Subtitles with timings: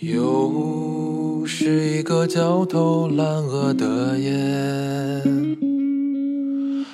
[0.00, 4.30] 又是一个焦头烂额的夜，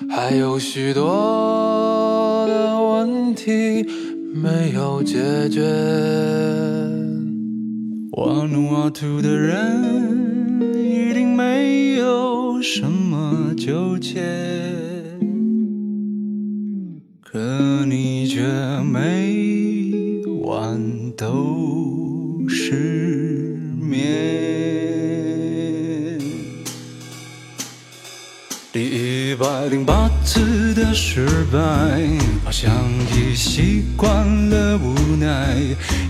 [0.09, 3.85] 还有许多的问题
[4.33, 5.63] 没有解决。
[8.13, 14.23] 瓦努阿图的人一定没有什么纠结，
[17.21, 18.43] 可你却
[18.85, 20.81] 每晚
[21.17, 21.82] 都
[22.55, 23.99] 失眠。
[28.71, 31.59] 第一百零八次的失败，
[32.45, 32.71] 好像
[33.17, 34.11] 已习惯
[34.51, 35.57] 了无奈，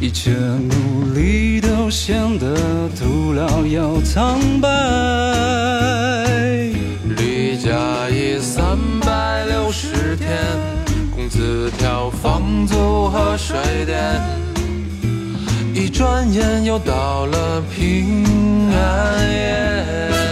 [0.01, 4.69] 一切努力都显得徒劳又苍白。
[7.17, 10.29] 离家已三百六十天，
[11.15, 14.21] 工资条、房租和水电，
[16.03, 18.25] 转眼又到了平
[18.75, 20.32] 安夜。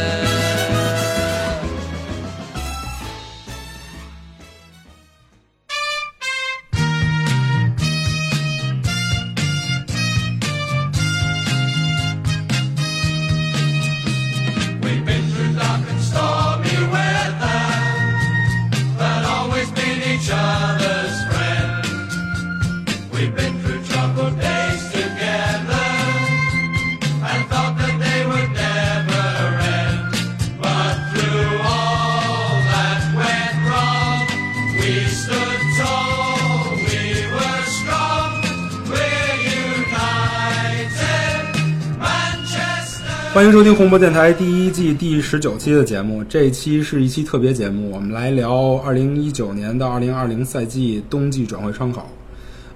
[43.40, 46.22] 欢迎收听红播电台第一季第十九期的节目。
[46.24, 52.06] 这一期是一期特别节目，我们来聊二零一九年到二零二零赛季冬季转会窗口。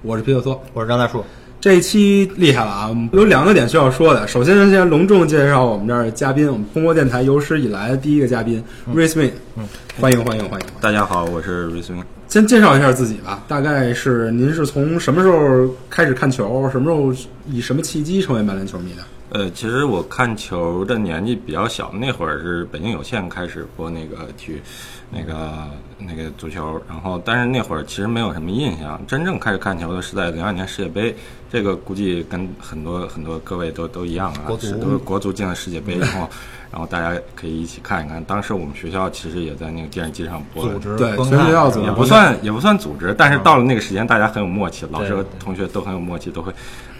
[0.01, 1.23] 我是皮克托，我是张大树。
[1.61, 3.09] 这一期厉害了啊！
[3.13, 4.27] 有两个点需要说的。
[4.27, 9.67] 首先，先隆重介绍我们这儿嘉宾，我们红播电台有史以来的第一个嘉宾 r i s m i n 嗯，
[10.01, 10.65] 欢迎欢迎欢迎！
[10.81, 16.67] 大家好，我是 r i s m i n 先介绍一下自己吧，大概是您是从什么时候开始看球？
[16.71, 17.13] 什么时候
[17.47, 19.03] 以什么契机成为曼联球迷的？
[19.31, 24.61] 呃，其实我看球的年纪比较小，那会儿是北京有线开始播那个体育，
[25.09, 29.01] 那个那个足球，然后但是那会儿其实没有什么印象。
[29.07, 31.15] 真正开始看球的是在零二年世界杯，
[31.51, 36.29] 这个估计跟很多很多各位都都一样啊，国足是都是国足进了世界杯，然后
[36.71, 38.23] 然后大家可以一起看一看。
[38.25, 46.51] 当时我们学校其实也在那个电视机上播的组织对，学校组织也不算也不算组织，但是到了那个时间，大家很有默契，老师和同学都很有默契，都会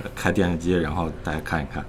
[0.04, 1.86] 呃开电视机，然后大家看一看，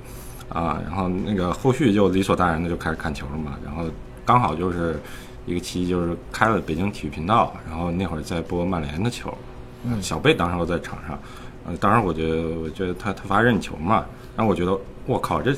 [0.56, 3.84] 啊，然后那个后续就理所当然的就开始看球了嘛，然后
[4.24, 4.98] 刚好就是
[5.44, 9.36] 一个契机，就是开了北京体育频道，然后那会儿在播曼联的球，
[9.84, 11.18] 嗯小贝当时我在场上，
[11.66, 15.54] 呃，当时我觉得我觉得他他发任意球嘛，然后我觉得我靠这。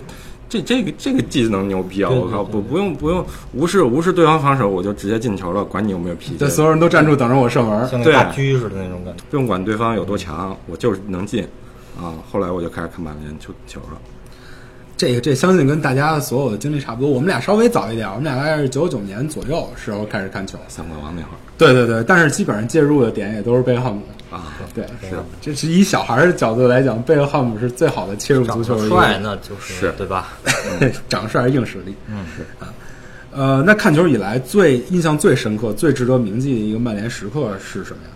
[0.51, 2.09] 这这个这个技能牛逼啊！
[2.09, 3.23] 我靠，不不用不用
[3.53, 6.39] 无视无视对方防守，我就直接进球了，管你有没有脾气。
[6.39, 7.87] 对，所有人都站住等着我射门。
[7.87, 9.23] 像大狙似的那种感觉。
[9.29, 11.47] 不用管对方有多强，我就是能进
[12.01, 12.17] 啊！
[12.33, 14.01] 后来我就开始看曼联球球了。
[14.99, 17.09] 这个这相信跟大家所有的经历差不多。
[17.09, 20.59] 我们俩稍微早一点，我们俩大概是九九年左右时候开始看球。
[20.67, 24.03] 三冠王那会儿对对对，但是基本上介入的点也都是贝克汉姆。
[24.31, 30.37] 啊，对，是这是以小孩儿的角度来讲，贝克汉姆是最好的切入足球的一个帅，那就是是对吧？
[31.09, 31.95] 长帅是硬实力。
[32.09, 32.75] 嗯，是啊。
[33.31, 38.11] 呃，那看球以来最印象最深刻、最值得铭记的一个曼联时刻是什么呀？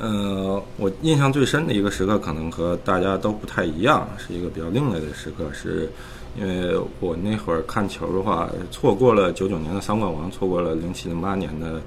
[0.00, 5.88] 呃，我印象最深的一个时刻，可能和大家都不太一样，是一个比较另类的时刻，是
[6.36, 11.80] 因为我那会儿看球的话，错过了九九年的三冠王，错过了零七零八年的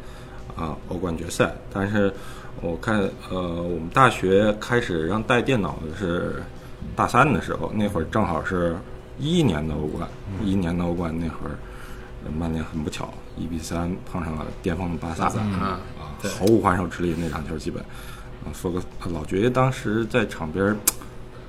[0.56, 2.14] 啊欧冠决赛，但是
[2.62, 3.00] 我看
[3.30, 6.42] 呃，我们大学开始让带电脑的是
[6.96, 8.76] 大三的时候，那会儿正好是
[9.20, 10.08] 一一年的欧冠，
[10.44, 11.60] 一一年的欧冠那会儿，
[12.24, 16.08] 呃曼联很不巧一比三碰上了巅峰的巴萨啊啊，
[16.40, 17.84] 毫无还手之力那场球基本，
[18.46, 18.82] 啊，说个
[19.12, 20.78] 老爵爷当时在场边儿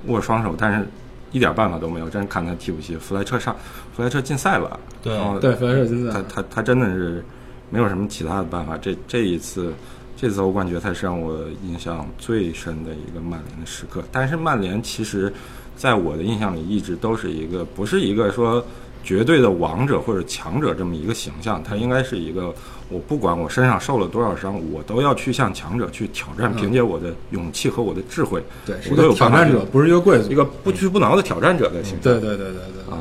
[0.07, 0.87] 握双手，但是
[1.31, 3.55] 一点办法都没有，真是看他替补席，弗莱彻上，
[3.95, 7.23] 弗莱彻禁赛了，对然后对，弗莱彻禁赛，他他他真的是
[7.69, 8.77] 没有什么其他的办法。
[8.77, 9.73] 这这一次，
[10.17, 14.03] 这次欧冠决赛是让我印象最深的一个曼联的时刻。
[14.11, 15.31] 但是曼联其实，
[15.75, 18.63] 在我的印象里一直都是一个不是一个说
[19.03, 22.53] 绝对的王者或者强者这么一个形象，他应该是一个
[22.89, 30.35] 我不管我身上受了多少伤，我都要去向强者去挑战，凭借我的勇气和我的智慧，对，是我都有一个挑战者，不是一个贵族一。
[30.35, 32.01] 个不屈不挠的挑战者的形象。
[32.01, 32.99] 对对对对对啊。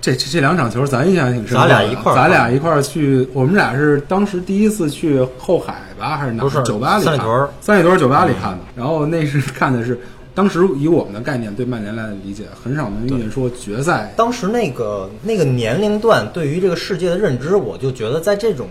[0.00, 1.54] 这这这两场球，咱印象挺深。
[1.54, 6.44] 咱俩一块儿咱俩一块儿去，我们俩是当时第一次去后海吧，还是哪儿？
[6.44, 8.60] 不是酒吧里看三里屯儿三里屯酒吧里看的。
[8.74, 10.00] 然后那是 看的是
[10.34, 18.68] 当时以我们的概念对曼联来理解，很少能遇见说决赛当时那个那个年龄段对于这个世界的认知，我就觉得在这种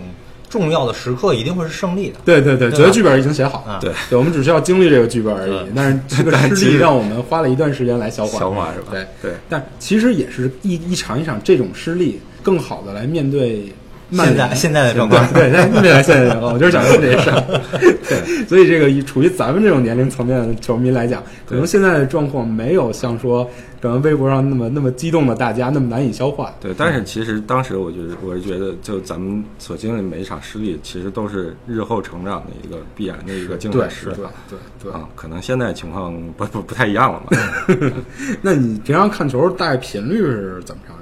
[0.49, 2.15] 重要的时刻一定会是胜利的。
[2.25, 3.73] 对对对，对觉得剧本已经写好了。
[3.73, 5.71] 啊对对，我们只需要经历这个剧本而已对。
[5.75, 8.39] 但是这个 失利让我们花了一段时间来消化。
[8.39, 13.71] 消化是吧对对但其实也是一一场一场这种失利，更好的来面对
[14.11, 17.43] 现在现在的状况，对，对，面对现在的状况，我就是想说这事儿。
[18.09, 23.47] 对，所以这个以处于咱们这种年龄层面的球迷来讲，可能现在的状况没有像说
[23.79, 26.51] 可能微博上那么那么激动的大家那么难以消化。
[26.59, 34.29] 对，但是其实当时我觉得，我是觉得，就咱们所经历每一场失利，其实都是日后成长的一个必然的一个精对彩时对刻。
[34.49, 34.91] 对对。
[34.91, 37.91] 啊，可能现在情况不不不太一样了嘛。
[38.41, 40.93] 那你平常看球大概频率是怎么着？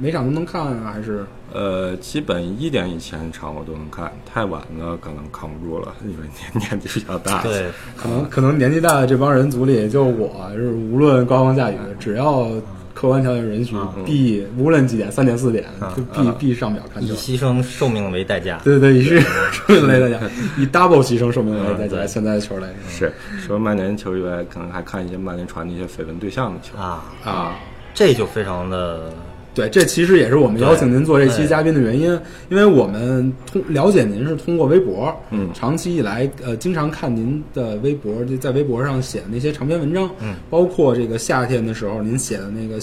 [0.00, 0.92] 每场都能看啊？
[0.92, 7.42] 还是呃，基本一点以前场我都能看，太晚了可能扛不住了，因为年 年纪比较大。
[7.42, 7.66] 对，
[7.96, 12.48] 可能可能年纪大的这帮人组里，就我是无论刮风下雨，只要
[12.94, 15.64] 客观条件允许，必无论几点，三点四点
[15.96, 17.16] 就必必上表看球以。
[17.16, 18.60] 牺牲寿命为代价。
[18.64, 19.20] 对对对，以是
[19.52, 20.20] 寿命来讲，
[20.58, 22.04] 以 double 牺牲寿命为代价。
[22.06, 23.12] 现在的球来说是，
[23.46, 26.76] 除了曼联球以外，可能还看一些曼联传的一些绯闻对象的球。
[26.76, 27.52] 啊，啊，
[27.94, 29.12] 这就非常的
[29.58, 32.16] 对，这其实也是我们邀请您做这期嘉宾的原因，
[32.48, 42.78] 因为我们通了解您是通过微博，嗯长期以来呃经常看您的微博，就在微博上写的那些长篇文章，嗯，包括这个夏天的时候您写的那个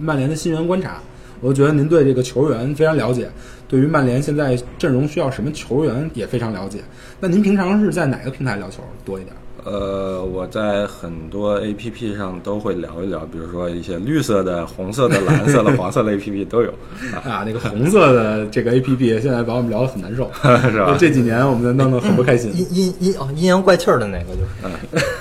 [0.00, 0.98] 曼联的新援观察，
[1.40, 3.28] 我觉得您对这个球员非常了解，
[3.66, 6.78] 对于曼联现在阵容需要什么球员也非常了解。
[7.18, 9.34] 那您平常是在哪个平台聊球多一点？
[9.64, 16.70] 呃，我在很多 A P P 上都会聊一聊，比如说一些绿色的、红色的、蓝色的、黄色的 A P P 都有，
[17.12, 20.30] 啊，啊，那个红色的这个 A P P 现在把我们聊得很难受，
[20.70, 20.96] 是吧？
[20.98, 22.50] 这几年我们弄得很不开心。
[22.56, 24.48] 阴阴阴哦阴阳怪气儿的那个就是。
[24.64, 24.70] 嗯，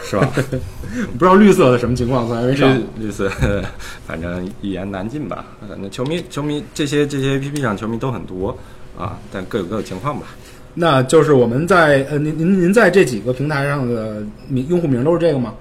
[0.04, 0.28] 是吧？
[1.14, 2.84] 不知道绿色的什么情况，从来没上绿。
[2.98, 3.30] 绿色，
[4.08, 5.46] 反正一言难尽吧。
[5.68, 8.58] 反正球迷球迷这些这些 A P P 上球迷都很多
[8.98, 10.28] 啊，但各有各的情况吧。
[10.80, 15.54] 那就是我们在呃，您您您在这几个平台上的名用户名都是这个吗？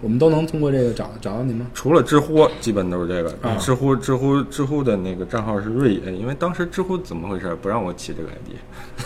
[0.00, 1.66] 我们都能通过这个找找到您吗？
[1.74, 3.30] 除了知乎，基本都是这个。
[3.42, 8.56] 啊知乎知乎知乎的那个账号是瑞野，因为当时知乎怎么回事不让我起这个 ID，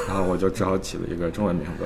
[0.06, 1.84] 然后我就只好起了一个中文名字。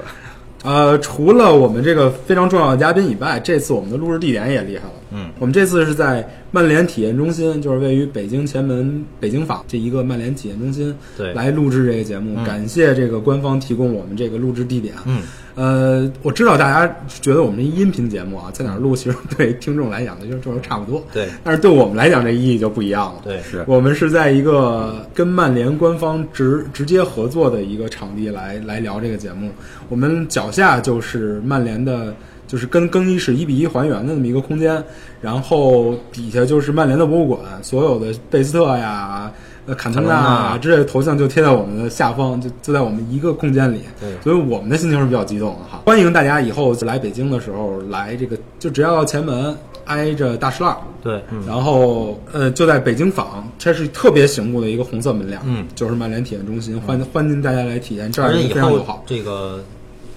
[0.62, 4.94] 呃，除了我们这个非常重要的嘉宾以外，这次我们的录制地点也厉害了。
[5.12, 12.34] 嗯，我们这次是在曼联体验中心，就是位于北京前门北京坊这一个曼联体验中心，对来录制这个节目。
[12.36, 14.94] 嗯感谢这个官方提供我们这个录制地点。
[15.06, 15.22] 嗯，
[15.60, 16.90] 呃，我知道大家
[17.20, 21.04] 觉得我们这音频节目啊，在哪儿录，其实对听众来讲就就是差不多。
[21.12, 23.20] 对但是对我们来讲，这意义就不一样了。
[23.24, 29.50] 对是我们是在一个跟曼联官方直直接合作的一个场地来来聊这个节目。
[29.90, 32.14] 我们脚下就是曼联的，
[32.46, 34.82] 就是跟更衣室一比一还原的那么一个空间，
[35.20, 39.30] 然后底下就是曼联的博物馆，所有的贝斯特呀。
[39.70, 43.82] 呃，坎特纳啊之类的头像就贴在我们的下方，就就在我们一个空间里。
[44.00, 45.80] 对所以我们的心情是比较激动的哈。
[45.86, 59.04] 欢迎大家以后来北京的时候来这个，就只要到前门挨着大石栏，对，嗯，然后呃，就在北京坊，这是特别醒目的一个红色门脸，嗯，就是曼联体验中心，欢欢迎大家来体验，这儿非常友好。
[59.06, 59.62] 这个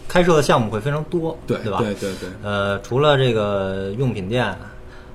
[0.07, 1.77] 开设的项目会非常多，对对吧？
[1.77, 2.29] 对对对。
[2.43, 4.55] 呃，除了这个用品店，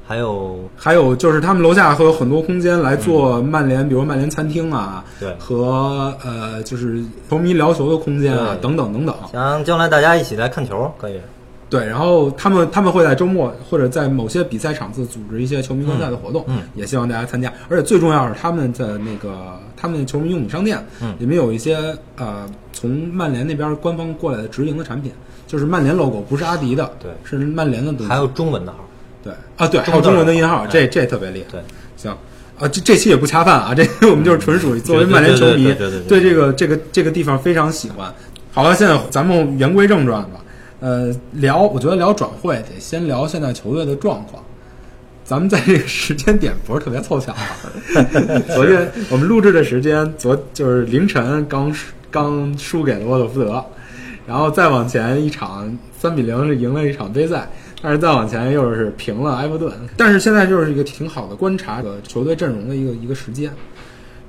[0.08, 9.14] 还有还有就是他们楼下会有很多空间来做曼联，比如曼联餐厅啊，对和呃就是球迷聊球的空间啊，等等等等。
[9.30, 11.20] 想将来大家一起来看球，可以。
[11.68, 17.52] 对，然后他们他们会在周末或者在某些比赛场次组织一些球迷观赛的活动，嗯嗯也希望大家参加。
[17.68, 21.76] 而且最重要是他们的那个他们的球迷用品商店，嗯里面有一些
[22.16, 25.12] 呃从曼联那边官方过来的直营的产品，
[25.46, 28.06] 就是曼联 logo 不是阿迪的，对是曼联的东西。
[28.08, 28.78] 还有中文的号，
[29.28, 31.52] 对啊，对，中还有中文的字儿印号，哎这这特别厉害。
[31.52, 31.60] 对，
[31.96, 32.10] 行
[32.58, 35.72] 啊，这这期也不恰饭啊，这我们就是纯属于作为曼联球迷
[36.08, 38.12] 对这个这个这个地方非常喜欢。
[38.52, 40.40] 好了，现在咱们言归正传吧。
[40.80, 44.42] 呃，聊，我觉得聊转会得先聊现在球队的状况。
[45.24, 47.56] 咱们在这个时间点不是特别凑巧啊。
[48.54, 51.70] 昨天我们录制的时间，昨就是凌晨刚
[52.10, 53.62] 刚输给了沃特福德，
[54.26, 57.46] 然后再往前一场三比零是赢了一场杯赛，
[57.80, 59.72] 但是再往前又是平了埃弗顿。
[59.96, 63.52] 但是现在就是一个挺好的观察的球队阵容的一个一个时间。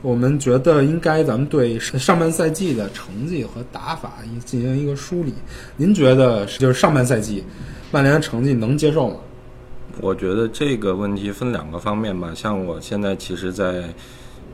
[0.01, 4.13] 我们觉得应该咱们对上半赛季的成绩和打法
[4.45, 5.33] 进行一个梳理。
[5.75, 7.43] 您觉得就是上半赛季
[7.91, 9.17] 曼联的成绩能接受吗？
[9.99, 13.83] 我觉得这个问题分两个方面吧，像我现在其实，在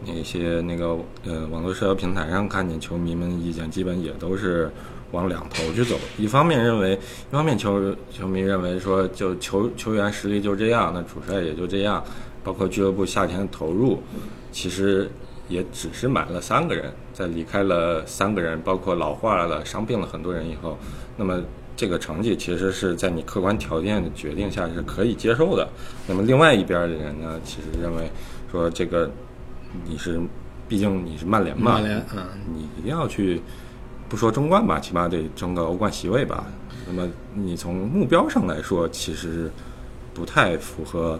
[0.04, 4.72] 那些那个呃网络社交平台上看见球迷们意见，基本也都是
[5.16, 5.96] 往两头去走。
[6.18, 12.04] 一方面认为，一方面球球迷认为说，就球球员实力就这样，那主帅也就这样，
[12.44, 14.04] 包括俱乐部夏天的投入，
[14.52, 15.10] 其实
[15.48, 20.78] 也只是买了三个人，在离开了三个人，包括老化了、伤病了很多人以后，
[21.18, 21.42] 那么
[21.78, 25.68] 这个成绩其实是在你客观条件的决定下是可以接受的。
[26.08, 28.10] 那么另外一边的人呢，其实认为
[28.52, 29.10] 说这个
[29.86, 30.20] 你是，
[30.68, 33.42] 毕竟你是曼联嘛，曼联嗯你一定要去，
[34.08, 36.46] 不说争冠吧，起码得争个欧冠席位吧。
[36.88, 39.50] 那么你从目标上来说，其实
[40.14, 41.20] 不太符合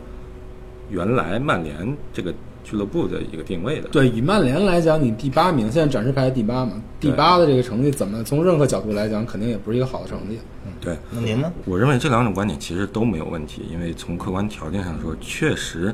[0.90, 2.32] 原来曼联这个
[2.64, 3.90] 俱乐部的一个定位的。
[3.90, 10.38] 对，以曼联来讲，你第八名，现在暂时排第八嘛，第八的这个成绩，怎么从任何角度来讲，肯定也不是一个好的成绩。
[10.80, 11.52] 对，那您呢？
[11.66, 15.94] 我认为这两种观点其实都没有问题，因为从客观条件上说，确实，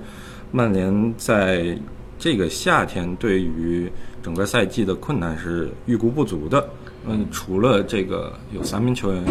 [0.51, 1.77] 曼联在
[2.19, 3.89] 这个夏天对于
[4.21, 6.67] 整个赛季的困难是预估不足的。
[7.08, 9.24] 嗯，除了这个有三名球员，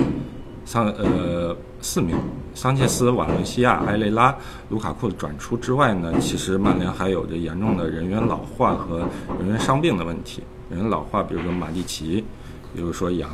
[0.64, 2.16] 桑呃四名，
[2.54, 4.36] 桑切斯、瓦伦西亚、埃雷拉、
[4.68, 9.08] 卢卡库的转出之外呢，其实曼联还有着严重的人员老化和
[9.38, 10.42] 人员伤病的问题。
[10.68, 12.24] 人员老化，比如说马蒂奇，
[12.74, 13.30] 比如说杨，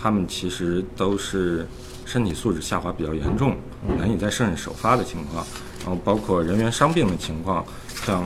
[0.00, 1.66] 他们其实都是
[2.04, 3.54] 身体素质下滑比较严重，
[3.98, 5.44] 难以再胜任首发的情况。
[5.80, 7.64] 然后包括人员伤病的情况，
[8.04, 8.24] 像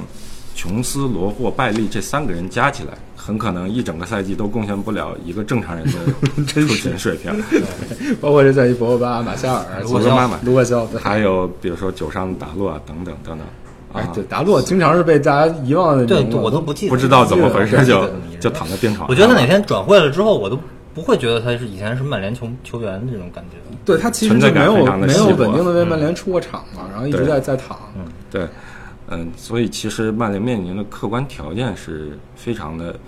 [0.55, 7.33] 琼斯、罗霍、拜利这三个人加起来，很可能一整个赛季都贡献不了一个正常人的 出勤水平。
[8.21, 13.47] 包括这赛季博格巴、马夏尔、卢克马马卢克肖，还有比如说九伤达洛啊，等等等等。
[13.95, 18.07] 啊，，哎对，达洛经常是被大家遗忘的对我都不记得，不知道怎么回事就
[18.39, 19.07] 就躺在病床上。
[19.09, 20.59] 我觉得哪天转会了之后，我都
[20.93, 23.57] 不会觉得他是以前是曼联球球员这种感觉。
[23.87, 27.79] 对他其实存在就没有没有稳定的为曼联出过场嘛，然后一直在在躺。
[28.31, 28.47] 对，
[29.09, 32.99] 嗯，所以其实曼联面临的客观条件是非常的、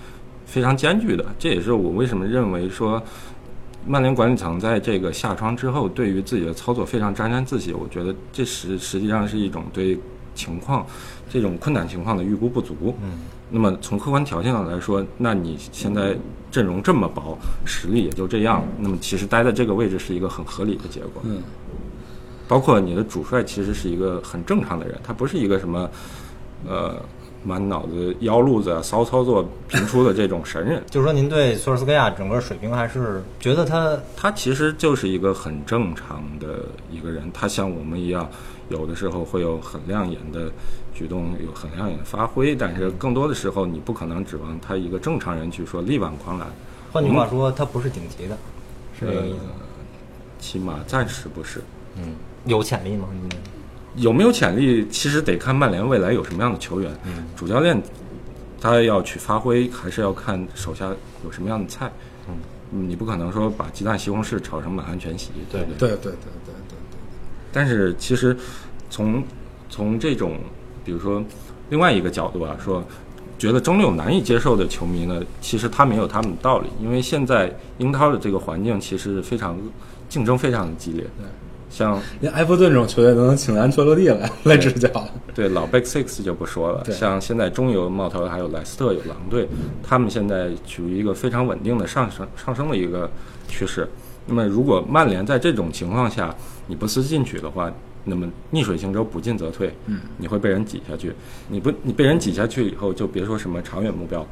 [0.45, 1.25] 非常艰巨的。
[1.39, 3.03] 这也是我为什么认为说，
[3.87, 7.73] 曼联管理层在这个下窗之后，对于自己的操作非常沾沾自喜。
[7.73, 9.99] 我觉得这实实际上是一种对
[10.35, 10.87] 情况、
[11.31, 12.95] 这种困难情况的预估不足。
[13.03, 16.15] 嗯，那么从客观条件上来说，那你现在
[16.51, 21.23] 阵容这么薄，实力也就这样，那么其实待在这个位置是一个很合理的结果。
[21.25, 21.43] 嗯，
[22.49, 25.91] 包括你的主帅其实是一个很正常的人，他不是一个什么
[26.67, 26.97] 呃
[27.45, 37.31] 满脑子腰路子啊、骚操作频出的这种神人，就是说，您对索尔斯克亚整个水平还是觉得他他其实就是一个很正常的一个人。
[37.33, 38.29] 他像我们一样，
[38.69, 40.51] 有的时候会有很亮眼的
[40.95, 46.49] 举动，有很亮眼的发挥，但是更多的时候你不可能指望他一个正常人去说力挽狂澜。
[46.93, 48.37] 换句话说，他不是顶级的，
[48.99, 49.39] 是这个意思。
[50.39, 51.61] 起码暂时不是。
[51.97, 52.15] 嗯，
[52.47, 53.09] 有潜力吗？
[53.13, 56.91] 你有没有潜力，其实得看曼联未来有什么样的球员。
[57.05, 57.81] 嗯主教练
[58.61, 60.91] 他要去发挥，还是要看手下
[61.25, 61.91] 有什么样的菜。
[62.73, 65.89] 嗯，你不可能说把鸡蛋西红柿炒成满汉全席，对不对？
[65.89, 66.79] 对对对对对
[67.53, 68.37] 但是其实
[68.91, 69.23] 从
[69.71, 70.37] 从这种
[70.85, 71.23] 比如说
[71.71, 72.85] 另外一个角度啊，说
[73.39, 79.57] 觉得中六难以接受的球迷呢，其实他们也有他们的道理，因为现在英超的这个环境其实非常
[80.09, 81.03] 竞争非常的激烈。
[81.19, 81.27] 对，
[81.77, 84.89] 像连埃弗顿这种球队都能请安切洛蒂来来执教，
[85.35, 89.47] 对老 Big Six 就不说了，像现在中游冒头还有莱斯特有狼队，
[89.83, 93.11] 他们现在处于一个非常稳定的上升上升的一个
[93.47, 93.87] 趋势。
[94.25, 96.35] 那么如果曼联在这种情况下
[96.67, 97.71] 你不思进取的话，
[98.05, 101.13] 那么逆水行舟，不进则退，嗯，你会被人挤下去。
[101.47, 104.27] 你不你被人挤下去以后，就别说什么长远目标。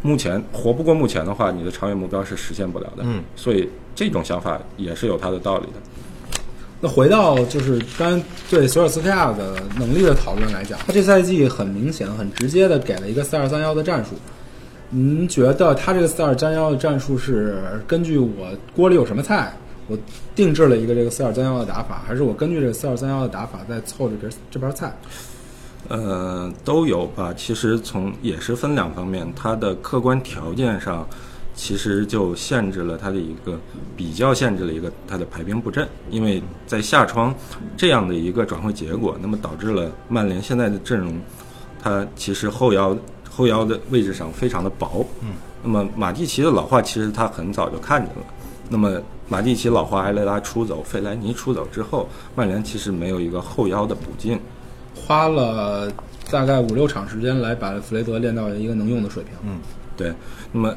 [0.00, 3.02] 目前活不过目前的话，你的长远目标是实现不了的。
[3.02, 5.72] 嗯，所以这种想法也是有它的道理的。
[6.80, 14.10] 那回到就是刚才对索尔斯克亚的能力的讨论来讲，他这赛季很明显、很直接的给了一个四二三幺的战术。
[14.90, 19.52] 您觉得他这个四二三幺的战术是根据我锅里有什么菜，
[19.88, 19.98] 我
[20.34, 24.96] 定制了一个这个四二三幺的打法，还是我根据这个四二三幺的打法再凑这边这盘菜？
[25.88, 27.34] 呃，都有吧。
[27.36, 31.06] 其实从也是分两方面，它的客观条件上，
[31.58, 33.58] 其实就限制了他的一个
[33.96, 37.34] 比较限制了一个他的排兵布阵，因为在下窗
[37.76, 41.18] 这样的一个转会结果，那么导致了曼联现在的阵容，
[41.82, 42.96] 它其实后腰
[43.28, 45.04] 后腰的位置上非常的薄。
[45.20, 45.30] 嗯。
[45.60, 48.22] 那么马蒂奇的老化，其实他很早就看见了。
[48.70, 54.38] 那么马蒂奇老化，埃雷拉出走，费莱尼出走之后，曼联其实没有一个后腰的补进。
[54.94, 55.90] 花了
[56.30, 59.32] 大概五六场时间来把弗雷德练到一个能用的水平。
[59.42, 59.58] 嗯，
[59.96, 60.12] 对，
[60.52, 60.74] 那么，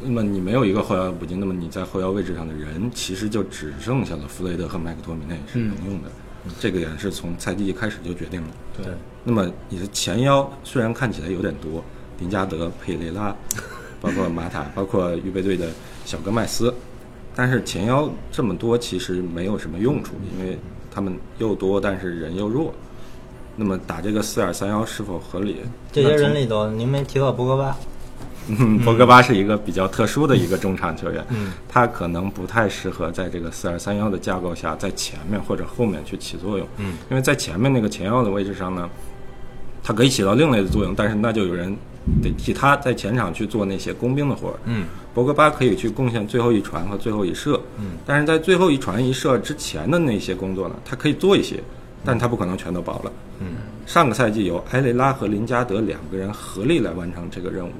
[0.00, 6.10] 那么你没有一个后腰补进，那么你在后腰位置上的人其实就只剩下了弗雷德和麦克托米内是能用的，
[6.60, 8.48] 这个也是从赛季一开始就决定了。
[8.76, 8.86] 对，
[9.24, 11.82] 那么你的前腰虽然看起来有点多，
[12.18, 13.34] 林加德、佩雷拉，
[14.00, 15.68] 包括马塔，包括预备队的
[16.04, 16.72] 小戈麦斯，
[17.34, 20.58] 但是前腰这么多其实没有什么用处，因为
[20.90, 22.72] 他们又多，但是人又弱。
[23.60, 25.56] 那么打这个四二三幺是否合理？
[25.90, 27.76] 这些人里头，您没提到博格巴，
[28.48, 38.88] 嗯， 博格巴是一个比较特殊的一个中场球员，嗯，他可能不太适合在这个四二三幺的架构下，在前面或者后面去起作用，嗯，因为在前面那个前腰的位置上呢，
[39.82, 41.74] 他可以起到另类的作用，但是那就有人
[42.22, 51.62] 得替他在前场去做那些工兵的活儿，嗯，博格巴可以去贡献最后一传和最后一射，嗯，但是在最后一传一射之前的那些工作呢，他可以做一些，
[52.04, 57.72] 但他不可能全都包了，嗯，上个赛季由埃雷拉和林加德两个人合力来完成这个任务。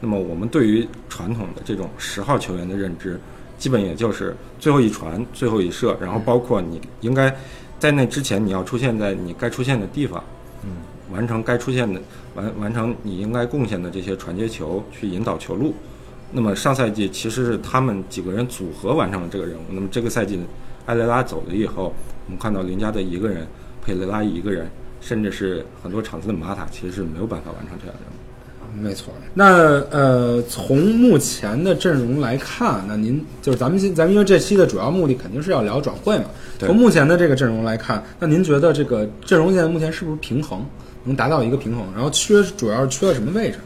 [0.00, 3.18] 那么我们对于传统的这种十号球员的认知，
[3.58, 7.34] 基本也就是最后一传、最后一射，然后包括你应该
[7.78, 10.22] 在那之前你要出现在你该出现的地方，
[10.64, 10.70] 嗯，
[11.12, 12.00] 完成该出现的
[12.34, 15.74] 完完成你应该贡献的这些传接球，去引导球路。
[16.32, 19.62] 那么上赛季其实是他们几个人组合完成了这个任务。
[19.70, 20.38] 那么这个赛季
[20.86, 21.94] 埃雷拉走了以后，
[22.26, 23.46] 我们看到林加德一个人，
[23.80, 24.68] 佩雷拉一个人，
[25.00, 28.15] 甚至是很多场次的马塔，其实是没有办法完成这样的任务。
[28.80, 29.12] 没错。
[29.34, 36.24] 那呃，从目前的阵容来看，那您就是咱们今咱们因为这期的主要目的肯定是要聊转会嘛。
[36.58, 40.64] 对从目前的这个阵容来看，那您觉得这个阵容现在目前是不是平衡，
[41.04, 41.84] 能达到一个平衡？
[41.94, 43.58] 然后缺主要是缺了什么位置？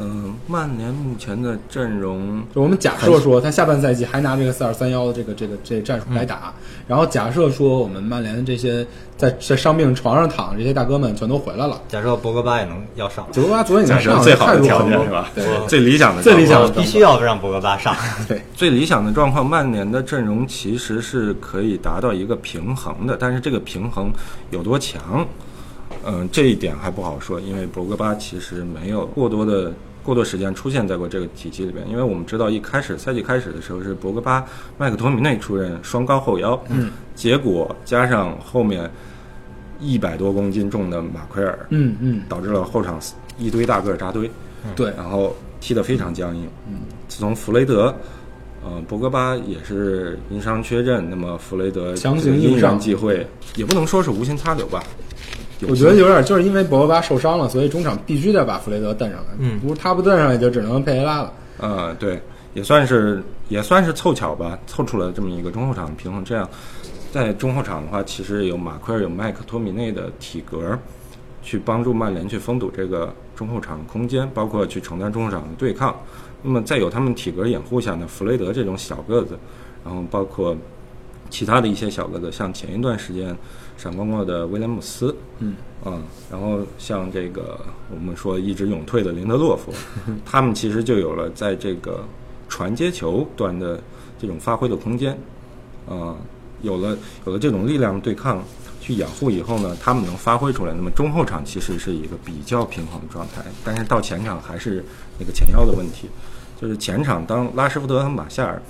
[0.00, 6.52] 嗯，曼联目前的阵容，就我们假设说他下半赛季还拿这个四二三幺的这个这个这个战术来打，
[6.88, 15.30] 然后假设说我们曼联的这些在在伤病床上躺着这些大哥们全都回来了，假设博格巴也能要上，博格巴昨天已经上了最好的条件是吧？
[15.34, 15.44] 对。
[15.68, 16.84] 最理想的最理想的状况。
[16.84, 17.94] 必须要让博格巴上。
[18.26, 24.10] 对，最理想的状况，曼联的阵容其实是可以达到一个平衡的，但是这个平衡
[24.50, 25.26] 有多强，
[26.04, 34.44] 嗯、这一点还不好说，因为博格巴其实没有过多的过多时间出现在过这个体系里边，因为我们知道一开始赛季开始的时候是博格巴、
[34.78, 38.90] 麦克托米内出任双高后腰，嗯，结果加上后面
[39.78, 42.98] 一百多公斤重的马奎尔，嗯嗯，导致了后场
[43.38, 44.30] 一堆大个儿扎堆，
[44.74, 46.48] 对，然后踢得非常僵硬。
[46.68, 47.94] 嗯，自从弗雷德，
[48.64, 54.82] 呃，博格巴也是因伤缺阵，那么弗雷德强行这个因硬上缘际会，也不能说是无心插柳吧。
[55.60, 59.26] 有我觉得有点就是因为博格巴受伤了，所以中场必须得把弗雷德蹬上来。
[59.38, 61.32] 嗯不是他不蹬上，也就只能佩雷拉了。
[61.60, 62.20] 嗯，对，
[62.54, 66.24] 也算是也算是凑巧吧，凑出了这么一个中后场平衡。
[66.24, 66.48] 这样，
[67.12, 70.78] 在中后场的话，其实有马奎尔、有麦克托米内的体格，
[71.42, 75.94] 去帮助曼联去封堵这个中后场空间，包括去承担中后场的对抗。
[76.42, 79.38] 那么在有他们体格掩护下呢，弗雷德这种小个子，
[79.84, 80.56] 然后包括
[81.28, 83.36] 其他的一些小个子，像前一段时间
[83.82, 87.58] 闪光过的威廉姆斯，嗯嗯，然后像这个
[87.90, 89.72] 我们说一直勇退的林德洛夫，
[90.26, 92.04] 他们其实就有了在这个
[92.46, 93.80] 传接球端的
[94.18, 95.18] 这种发挥的空间，
[95.86, 96.14] 呃，
[96.60, 98.44] 有了有了这种力量对抗
[98.82, 100.74] 去掩护以后呢，他们能发挥出来。
[100.76, 104.84] 那么中后场其实是一个比较平衡的状态，但是到前场还是
[105.18, 106.06] 那个前腰的问题，
[106.60, 108.60] 就是前场当拉什福德和马夏尔。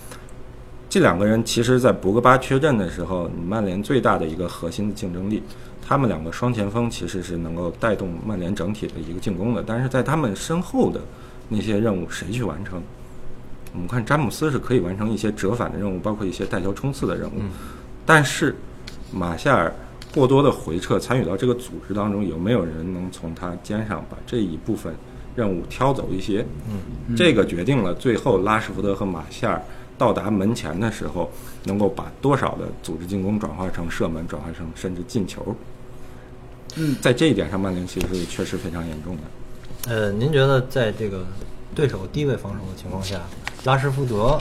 [0.90, 5.40] 这两个人其实，在博格巴缺阵的时候，你曼联最大的一个核心的竞争力，
[5.80, 9.62] 他们两个双前锋其实是能够带动曼联整体的一个进攻的。
[9.64, 11.00] 但是在他们身后的
[11.48, 12.82] 那些任务，谁去完成？
[13.72, 17.34] 我们看詹姆斯是可以完成一些折返的任务，包括一些带球冲刺的任务，
[18.04, 18.56] 但是
[19.12, 19.72] 马夏尔
[20.12, 24.92] 过多的回撤参与到这个组织当中，有没有人能从他肩上把这一部分
[25.36, 26.44] 任务挑走一些？
[26.68, 29.62] 嗯，这个决定了最后拉什福德和马夏尔
[30.00, 31.30] 到达门前的时候，
[31.64, 35.54] 能够把多少的组织进攻转化成射门，转化成甚至进球。
[36.76, 39.22] 嗯，在这一点上，曼联其实是确实非常严重的。
[39.92, 41.26] 呃，您觉得在这个
[41.74, 43.20] 对手低位防守的情况下，
[43.64, 44.38] 拉什福德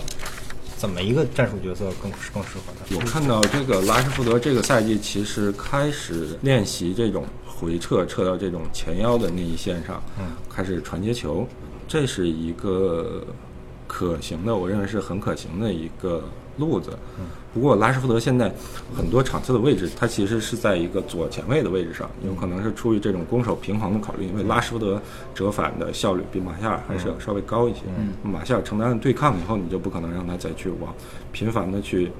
[0.77, 2.95] 怎么一个战术角色更更适合他？
[2.95, 11.45] 我看到这个拉什福德这个赛季其实开始练习这种回撤，撤到这种前腰的那一线上，嗯，开始传接球，
[11.85, 13.21] 这是一个
[13.89, 16.23] 可行的，我认为是很可行的一个
[16.57, 16.91] 路子。
[17.19, 18.53] 嗯，不过拉什福德现在
[18.95, 25.01] 很多场次的位置，他其实是在一个左前卫的位置上，有可能是出于这种攻守平衡的考虑，因为拉什福德
[25.33, 27.79] 折返的效率比马夏尔还是要稍微高一些。
[27.97, 30.93] 嗯，马夏尔承担了对抗以后，你就不可能让他再去往
[31.31, 32.11] 频繁的去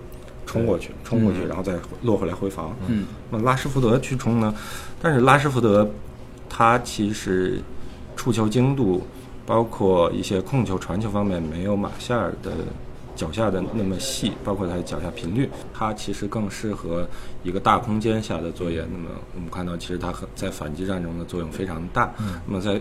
[0.48, 2.76] 冲过去，冲过去，然后再落回来回防。
[2.88, 4.52] 嗯，那么拉什福德去冲呢？
[5.00, 5.88] 但是拉什福德
[6.50, 7.62] 他其实
[8.16, 9.06] 触球精度，
[9.50, 12.52] 包括一些控球、传球方面，没有马夏尔的
[13.16, 17.08] 脚下的那么细，包括他的脚下频率，他其实更适合
[17.42, 18.86] 一个大空间下的作业。
[18.92, 22.14] 那么我们看到，其实他和在反击战中的作用非常大。
[22.46, 22.80] 那么在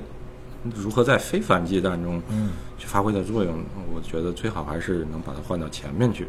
[0.74, 3.54] 如何在非反击战中嗯去发挥的作用，
[3.94, 6.28] 我觉得最好还是能把它换到前面去，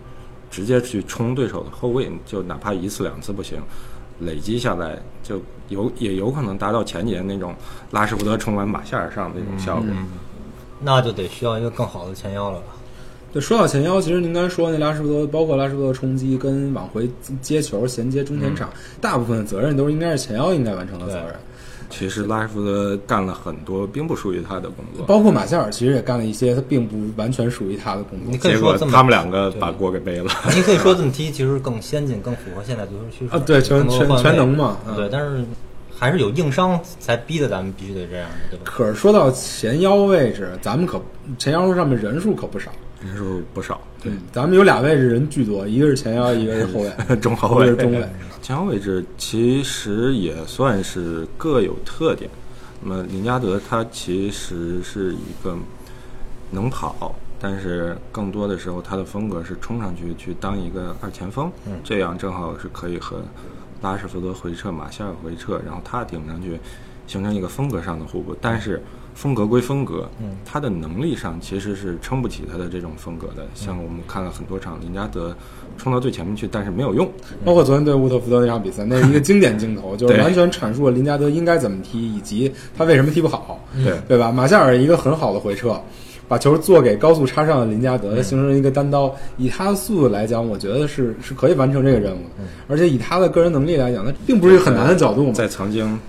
[0.49, 3.61] 直接去冲对手的后卫，就哪怕一次两次不行，
[4.19, 7.55] 累积下来就有也有可能达到前几年那种
[7.91, 9.85] 拉什福德冲完马夏尔上的那种效果。
[10.81, 12.67] 那就得需要一个更好的前腰了吧？
[13.31, 17.07] 对，说到前腰，其实您刚才说那拉什福德，包括拉什福德冲击跟往回
[17.41, 21.35] 接球、衔接中前场，大部分的责任都是应该是前腰应该完成的责任。
[21.89, 28.31] 其实拉什福德干了很多并不属于他的工作，包括马夏尔其实也干了一些他并不完全属于他的工作。
[28.33, 30.31] 结果可以说这么他们两个把锅给背了。
[30.55, 35.43] 你可以说这么踢其实更先进、更符合现在足球趋势啊对全全全能嘛嗯对，但是
[35.97, 38.63] 还是有硬伤才逼得咱们必须得这样的，对吧？
[38.65, 41.01] 可是说到前腰位置，咱们可
[41.37, 42.71] 前腰上面人数可不少。
[43.05, 48.09] 人数不少，对，嗯，咱们有俩位置人巨多，一个是前腰，一个是后卫， 中后卫是中卫。
[48.41, 52.29] 前腰位置其实也算是各有特点。
[52.81, 55.57] 那么林加德他其实是一个
[56.49, 61.51] 能跑，但是更多的时候他的风格是冲上去去当一个二前锋，
[61.83, 63.21] 这样正好是可以和
[63.81, 66.59] 拉什福德回撤、马夏尔回撤，然后他顶上去，
[67.05, 68.35] 形成一个风格上的互补。
[68.39, 68.81] 但是
[69.19, 70.09] 风格归风格，
[70.45, 73.45] 他的能力上其实是撑不起他的这种风格的。
[73.53, 75.35] 像我们看了很多场林加德
[75.77, 77.05] 冲到最前面去，但是没有用。
[77.43, 84.31] 包括昨天对乌特福德那场比赛，那是一个经典镜头，就是完全阐述了林加德应该怎么踢，以及他为什么踢不好，对对吧？
[84.31, 85.77] 马夏尔一个很好的回撤，
[86.29, 89.13] 把球做给高速插上的林加德，形成一个单刀。
[89.35, 95.33] 以他的速度来讲，我觉得是是可以完成这个任务的，而且以他的个人能力来讲，那并不是一个很难的角度嘛。
[95.33, 95.99] 在曾经，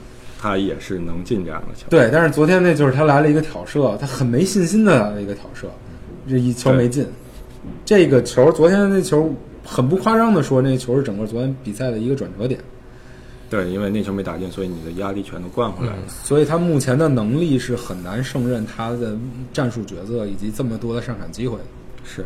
[0.41, 1.85] 他也是能进这样的球。
[1.91, 5.67] 对，但是昨天那就是他来了一个挑射，他很没信心的来了一个挑射，
[6.27, 7.07] 这一球没进。
[7.85, 9.31] 这个球，昨天那球
[9.63, 12.59] 很不夸张的说，那球是整个昨天比赛的一个转折点。
[13.51, 16.03] 对，因为那球没打进，所以你的压力全都灌回来了。
[16.23, 19.15] 所以他目前的能力是很难胜任他的
[19.53, 21.65] 战术角色以及这么多的上场机会的。
[22.03, 22.25] 是，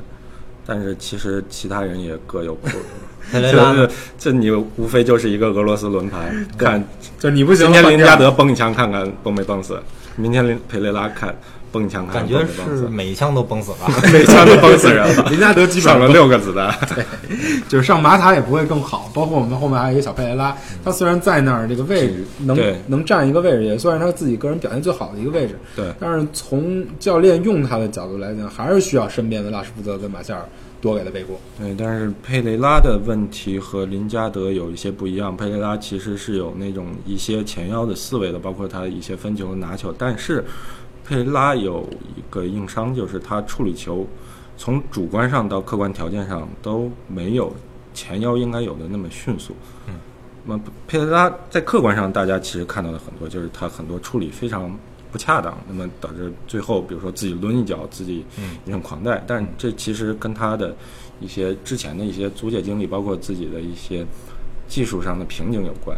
[0.66, 2.68] 但是其实其他人也各有苦。
[3.32, 3.72] 佩雷拉。
[3.72, 3.86] 呢
[4.18, 6.82] 这这你无非就是一个俄罗斯轮盘，看
[7.18, 9.80] 就你不行，今天林加德崩一枪看看崩没崩死，
[10.16, 11.34] 明天林佩雷拉看
[11.74, 13.78] 蹦一枪感觉是每一枪都崩死了。
[14.12, 15.28] 每枪都崩死人了。
[15.28, 16.72] 林加德基本上上了六个子弹，
[17.68, 19.10] 就是上马塔也不会更好。
[19.12, 22.56] 包括我们后面还有一个小佩雷拉，他虽然在那儿这个位置能
[22.86, 25.58] 能占一个位置，也算是他自己个人表现最好的一个位置。
[25.74, 30.48] 对但是从教练用他的角度来讲，还是需要身边的拉什福德跟马夏尔
[30.80, 31.40] 多给他背锅。
[31.58, 35.36] 对，但是佩雷拉的问题和林加德有一些不一样。
[35.36, 39.94] 佩雷拉其实是有那种一些前腰的思维的，包括他一些分球、拿球。
[39.96, 40.44] 但是
[41.04, 41.86] 佩雷拉有
[42.16, 44.06] 一个硬伤，就是他处理球
[44.56, 47.54] 从主观上到客观条件上都没有
[47.92, 49.54] 前腰应该有的那么迅速。
[49.86, 49.94] 嗯，
[50.46, 54.74] 那么佩雷拉在客观上大家其实看到的很多，就是他很多处理非常
[55.12, 58.24] 不恰当，那么导致最后比如说自己抡一脚，自己
[58.64, 60.74] 一阵狂带，但这其实跟他的
[61.20, 64.06] 一些之前的一些租借经历，包括自己的一些
[64.66, 65.96] 技术上的瓶颈有关。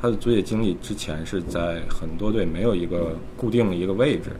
[0.00, 4.30] 他的租借经历之前是在很多队没有一个固定的一个位置，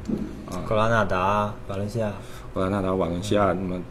[0.50, 2.12] 啊，格拉纳达、瓦伦西亚，
[2.54, 3.82] 格拉纳达、瓦伦西亚，那么，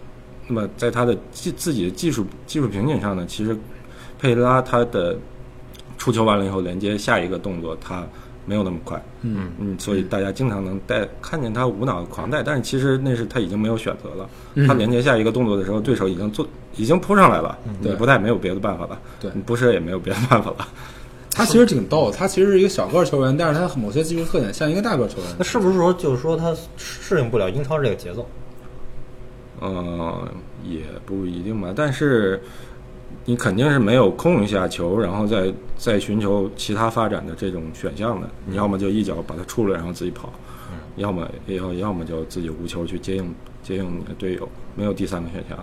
[0.48, 3.58] 那么在他的技自己的技术技术瓶颈上呢，其实
[4.20, 5.18] 佩拉他的
[5.98, 8.06] 出球完了以后连接下一个动作，他
[8.46, 14.30] 没有那么快，嗯嗯，所以大家经常能带看见他无脑狂带，但是其实那是他已经没有选择了。
[14.56, 20.68] 嗯他连接下一个动作的时候，对手已经做已经扑上来了，你对不带没有别的办法了，对你不射也没有别的办法了。
[21.38, 25.44] 他其实挺逗，他其实是一个小个儿球员，但是他某些技术特点像一个大个儿球员那。
[25.44, 28.28] 是不是说就是说他适应不了英超这个节奏？
[29.62, 30.28] 嗯，
[30.64, 32.42] 也不一定吧，但是
[33.24, 38.28] 你肯定是没有空一下球，然后再再寻求其他发展的这种选项的。
[38.48, 40.34] 你要么就一脚把他出了，然后自己跑，
[40.96, 45.58] 要么要要么就自己无球去接应接应你的队友，没有第三个选项。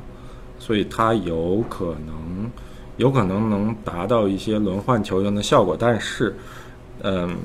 [0.57, 2.51] 所以他有可能
[2.96, 6.35] 有可能能达到一些轮换球员的效果，但是
[7.02, 7.37] 嗯，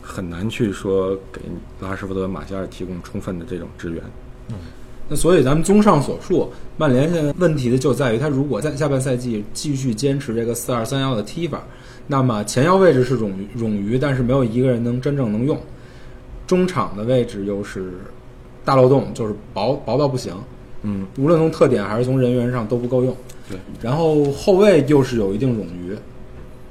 [0.00, 1.40] 很难去说给
[1.80, 4.02] 拉什福德、马夏尔提供充分的这种支援。
[5.08, 11.60] 那所以咱们综上所述，曼联现在问题的就在于，他如果在下半赛季继续坚持这个四二三幺的踢法，
[12.06, 15.60] 那么前腰位置是冗余冗余，但是没有一个人能真正能用，
[16.46, 17.94] 中场的位置又是
[18.64, 20.32] 大漏洞，就是薄薄到不行，
[20.82, 23.14] 嗯，无论从特点还是从人员上都不够用。
[23.48, 25.94] 对，然后后卫又是有一定冗余，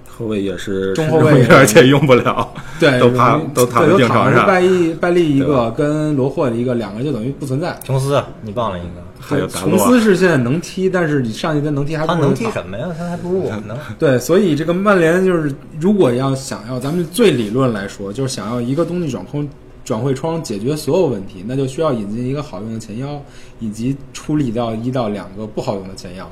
[0.08, 4.48] 后卫也是中后卫也而且用不了，对，都趴都躺在对病床上。
[4.48, 7.78] 拜利拜利一对个跟罗霍的一个，两个就等于不存在。
[7.84, 12.88] 琼斯，你忘了一个，还有达琼洛斯是现在能踢，但是你上一代能踢还不他能踢什么呀？
[12.98, 13.78] 他还不如我们呢。
[14.00, 19.48] 对，所以这个曼联就是，如果要想要咱们最理论来说，就是想要一个冬季转空
[19.90, 23.20] 转会窗解决所有问题，那就需要引进一个好用的前腰，
[23.60, 26.30] 以及处理掉一到两个不好用的前腰，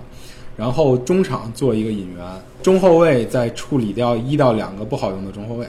[0.56, 2.24] 然后中场做一个引援，
[2.62, 5.66] 中后卫再处理掉一到两个不好用的中后卫，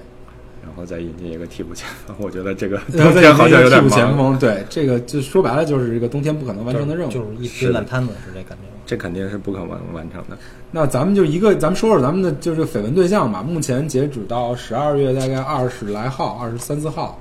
[0.63, 4.15] 然后再引进一个替补前锋，我觉得这个 冬天好像有点替补前。
[4.19, 4.39] 锋。
[4.39, 7.11] 对，这个就说白了就是一个冬天不可能完成的任务。
[7.11, 8.65] 就是一堆烂摊子，是这感觉。
[8.85, 10.37] 这肯定是不可能完成的。
[10.71, 13.43] 那咱们就一个，咱们说说咱们的就是绯闻对象吧。
[13.43, 17.19] 目前截止到十二月大概二十来号，二十三四号，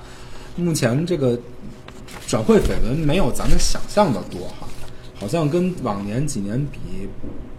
[0.58, 1.40] 目前这个
[2.28, 4.68] 转会绯闻没有咱们想象的多哈，
[5.20, 6.80] 好像跟往年几年比，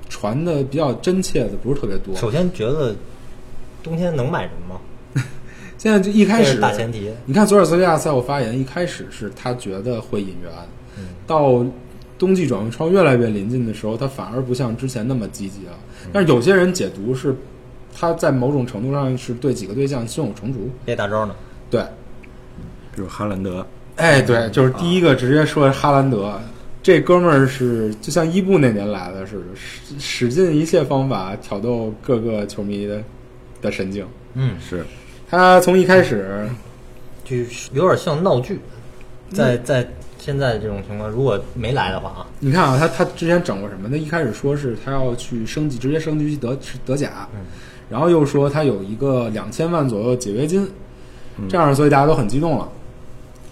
[0.08, 2.14] 传的比较真切的不是特别多。
[2.16, 2.94] 首先觉得
[3.82, 4.80] 冬天能买人吗？
[5.78, 7.10] 现在就一开始大前提。
[7.24, 10.50] 你看索尔斯克亚赛后发言，一开始是他觉得会引援，
[10.98, 11.64] 嗯到
[12.18, 15.72] 冬季转会窗越来越临近的时候，他反而不像之前那么积极了。
[16.04, 17.34] 嗯但是有些人解读是，
[17.94, 20.68] 他在某种程度上是对几个对象胸有成竹。
[20.84, 21.34] 别大招呢？
[21.70, 21.84] 对，
[22.98, 26.36] 比如哈兰德，哎，对，就是第一个直接说哈兰德，
[26.82, 33.00] 这哥们儿是就像伊布那年来的似的，使使尽一切方法挑逗各个球迷的
[33.62, 34.04] 的神经。
[34.34, 34.84] 嗯，是
[35.30, 36.48] 他从一开始，
[37.24, 37.36] 就
[37.72, 38.58] 有点像闹剧。
[39.30, 43.88] 在在现在这种情况，如果没来的话啊，你看啊，他他之前整过什么？
[43.88, 47.28] 他一开始说是他要去升级，直接升级去德德甲，
[47.88, 50.68] 然后又说他有一个两千万左右的解约金，
[51.48, 52.68] 这样所以大家都很激动了。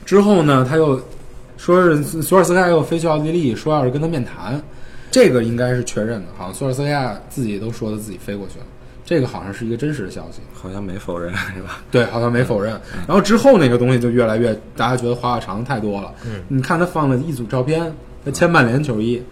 [0.06, 0.98] 之后呢，他又
[1.58, 4.58] 说是索尔斯克亚又飞去奥地利，说要是跟他面谈，
[5.10, 8.64] 这个应该是确认的，好像索尔斯克亚自己都说他自己飞过去了，
[9.04, 10.40] 这个好像是一个真实的消息。
[10.54, 11.82] 好像没否认是吧？
[11.90, 12.72] 对，好像没否认。
[13.06, 16.12] 然后之后那个东西就越来越，大家觉得花花肠子太多了。
[16.24, 17.92] 嗯，你看他放了一组照片，
[18.24, 19.22] 他签曼联球衣，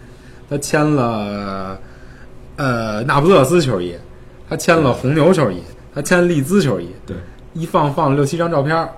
[0.49, 1.77] 他签了
[2.57, 3.93] 呃那不勒斯球衣，
[4.49, 5.61] 他签了红牛球衣，
[5.93, 7.17] 他签利兹球衣，对，
[7.53, 8.89] 一放放了六七张照片儿，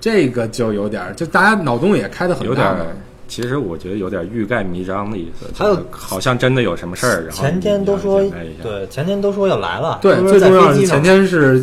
[0.00, 2.86] 这个就有点儿，就大家脑洞也开得很有点儿大。。
[3.28, 8.22] 其实我觉得有点欲盖弥彰的意思，还有就好像真的有什么事儿，然后前天都说
[8.62, 9.98] 对，前天都说要来了。
[10.00, 11.60] 对，最重要飞机上的前天是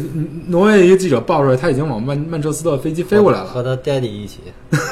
[0.48, 3.46] 挪威一个记者爆出来，他已经往曼曼彻斯特飞机飞过来了。
[3.46, 4.40] 和他爹地一起。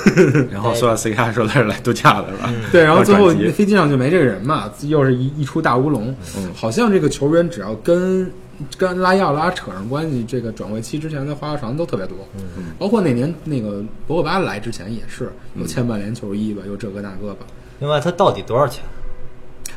[0.49, 2.49] 然后索尔斯克亚说他是来度假的是吧？
[2.71, 6.15] 对，然后最后飞机上就没这个人嘛，又是一一出大乌龙。
[6.37, 8.31] 嗯好像这个球员只要跟
[8.77, 12.17] 跟拉亚拉扯上关系，这个转会期之前的花花肠都特别多。
[12.37, 17.45] 嗯包括那年那个博格巴来之前也是，有签曼联球衣吧，有这个那个吧，
[17.79, 18.83] 另外，他到底多少钱？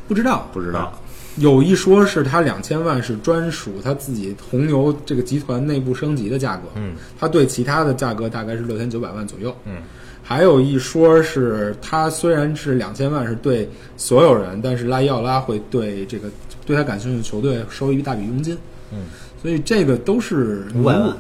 [0.07, 0.49] 不知道。
[0.53, 0.99] 不知道，
[1.37, 9.83] 有一说是他两千万是专属他自己红牛这个集团内部升级的价格，嗯，他对其他的价格大概是六千九百万左右，嗯，
[10.23, 16.29] 还有一说是他虽然是两千万是对所有人，但是拉伊奥拉会对这个
[16.65, 18.57] 对他感兴趣的球队收一大笔佣金，
[18.95, 19.01] 嗯，
[19.43, 21.17] 所以这个都是五百万，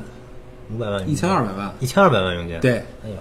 [0.74, 2.34] 五百万，一千二百万，一千二百万。
[2.36, 3.16] 佣金。，对，哎呦，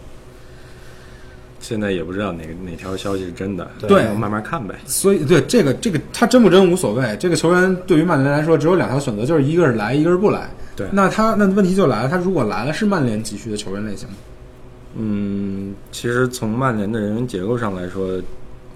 [1.59, 4.03] 现在也不知道哪个哪条消息是真的，对。
[4.13, 4.75] 慢慢看呗。
[4.85, 10.49] 所以对这个这个他真不真无所谓，这个球员对于曼联来说只有两条选择，就是一个是来，一个是不来。
[10.75, 10.87] 对。
[10.91, 14.15] 那他那问题就来了，他如果来了，是曼联急需的球员类型吗？
[14.95, 18.21] 嗯，其实从曼联的人员结构上来说，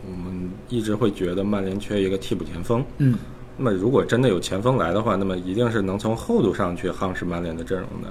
[0.10, 2.84] 我们一直会觉得曼联缺一个替补前锋。
[2.98, 3.14] 嗯，
[3.58, 8.08] 那么如果真的有前锋来的话，那么一定是能从厚度上去夯实曼联的阵容的。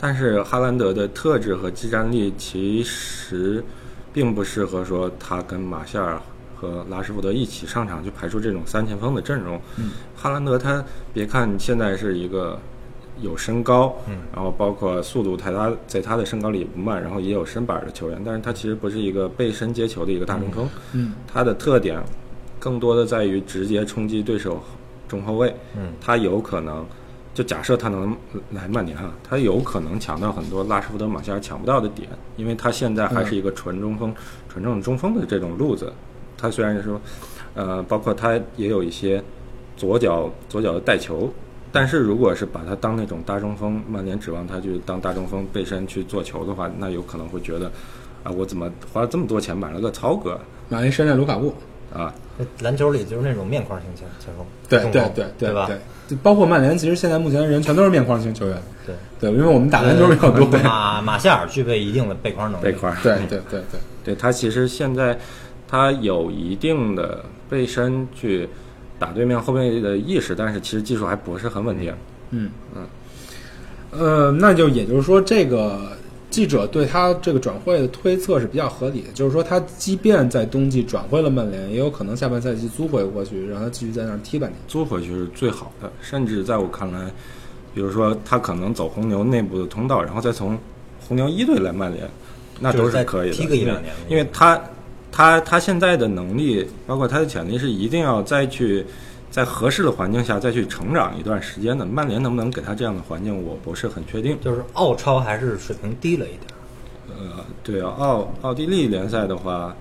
[0.00, 3.62] 但是哈兰德的特质和技战力其实
[4.12, 6.20] 并不适合说他跟马夏尔
[6.56, 9.60] 和拉什福德一起上场去排出这种三前锋的阵容。
[9.76, 12.58] 嗯，哈兰德他别看现在是一个
[13.20, 20.68] 有身高，嗯，然后包括速度，他他在他的身高里也不慢，然后也有身板的球员，但是他其实不是一个背身接球的一个大中锋。
[20.92, 22.00] 嗯，他的特点
[22.60, 24.62] 更多的在于直接冲击对手
[25.08, 25.52] 中后卫。
[25.76, 26.86] 嗯，他有可能，
[27.34, 28.16] 就假设他能
[28.50, 34.14] 来曼联啊，他有可能抢到很多拉什福德、马夏尔抢不到的点，因为他现在还是一个纯中锋、
[34.48, 35.92] 纯正中锋的这种路子。
[36.36, 37.00] 他虽然是说，
[37.54, 39.22] 呃，包括他也有一些
[39.76, 41.28] 左脚左脚的带球，
[41.72, 47.70] 但是如果是把他当那种大中锋，曼联指望他去当大中锋背身去做球的话，那有可能会觉得，
[48.22, 51.52] 啊，我怎么花了这么多钱买了个曹格马林山寨卢卡库，
[51.94, 52.12] 啊？
[52.60, 55.66] 篮球里就是那种面框型前前锋，对对对对对吧？
[55.66, 60.46] 对，就包括曼联，其实现在目前的人全都是面框型球员，对，对，因为我们打篮球比较多。
[60.52, 65.18] 呃马马夏尔具备一定的背框能力，背块儿，对对对对，对他其实现在
[65.66, 68.48] 他有一定的背身去
[69.00, 71.92] 打对面后卫的意识，但是其实技术还不是很稳定。
[72.30, 72.86] 嗯嗯，
[73.90, 75.97] 呃，那就也就是说，这个
[76.38, 84.54] 记者对他这个转会的推测是比较合理的，就是说他即便在冬季转会了曼联，也有可能下半赛季租回过去，让他继续在那儿踢半年。
[84.68, 87.10] 租回去是最好的，甚至在我看来，
[87.74, 90.56] 比如说他可能走红牛内部的通道，然后再从
[91.00, 92.08] 红牛一队来曼联，
[92.60, 94.62] 那都是可以的，踢个一两年因为他
[95.10, 98.86] 他他现在的能力，包括他的潜力，是一定要再去
[99.30, 101.84] 在合适的环境下再去成长一段时间的。
[101.84, 104.38] 曼联能不能给他这样的环境，我不是很确定。
[104.40, 106.42] 就是澳超还是水平低了一点。
[107.10, 109.74] 呃，对啊，奥奥地利联赛的话，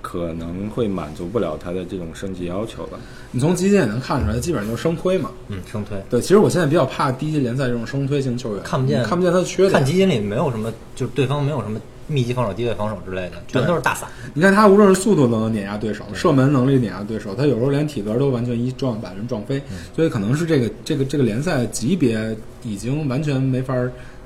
[0.00, 2.98] 可能会满足不了他的这种升级要求吧。
[3.30, 5.30] 你从集锦也能看出来，基本上就是升推嘛。
[5.48, 6.00] 嗯，升推。
[6.08, 9.72] 对，其实我现在比较怕第一级联赛这种升推型球员，看不见看不见他的缺点。
[9.72, 14.08] 看集锦里没有什么，就是对方没有什么密集防守、低位防守之类的，全都是大散。
[14.34, 19.62] 你看他无论是速度能碾压对手，射门能力碾压对手，他有时候连体格都完全一撞把人撞飞，
[19.94, 23.74] 所以可能是这个这个这个联赛级别已经完全没法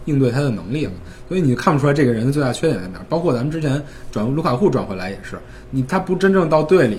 [0.05, 0.93] 应对他的能力了，
[1.29, 3.07] 所以你看不出来这个人的最大缺点在哪儿。
[3.09, 5.39] 包括咱们之前转卢卡库转回来也是，
[5.71, 6.99] 你他不真正到队里，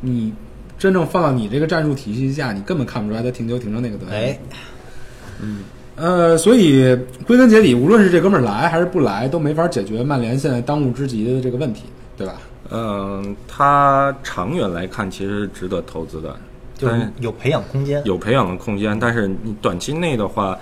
[0.00, 0.32] 你
[0.78, 4.14] 真正放到你这个战术体系下，你根本看不出来他停球停成那个德行。
[4.14, 4.38] 哎，
[5.96, 11.84] 呃，所以归根结底，无论是这哥们儿来还是不来，都没法解决曼联现在当务之急的这个问题，
[12.16, 12.34] 对吧？
[12.70, 16.34] 嗯，他长远来看其实是值得投资的，
[16.78, 18.00] 就是有培养空间。
[18.06, 18.98] 有培养的空间。
[18.98, 20.58] 但是你短期内的话，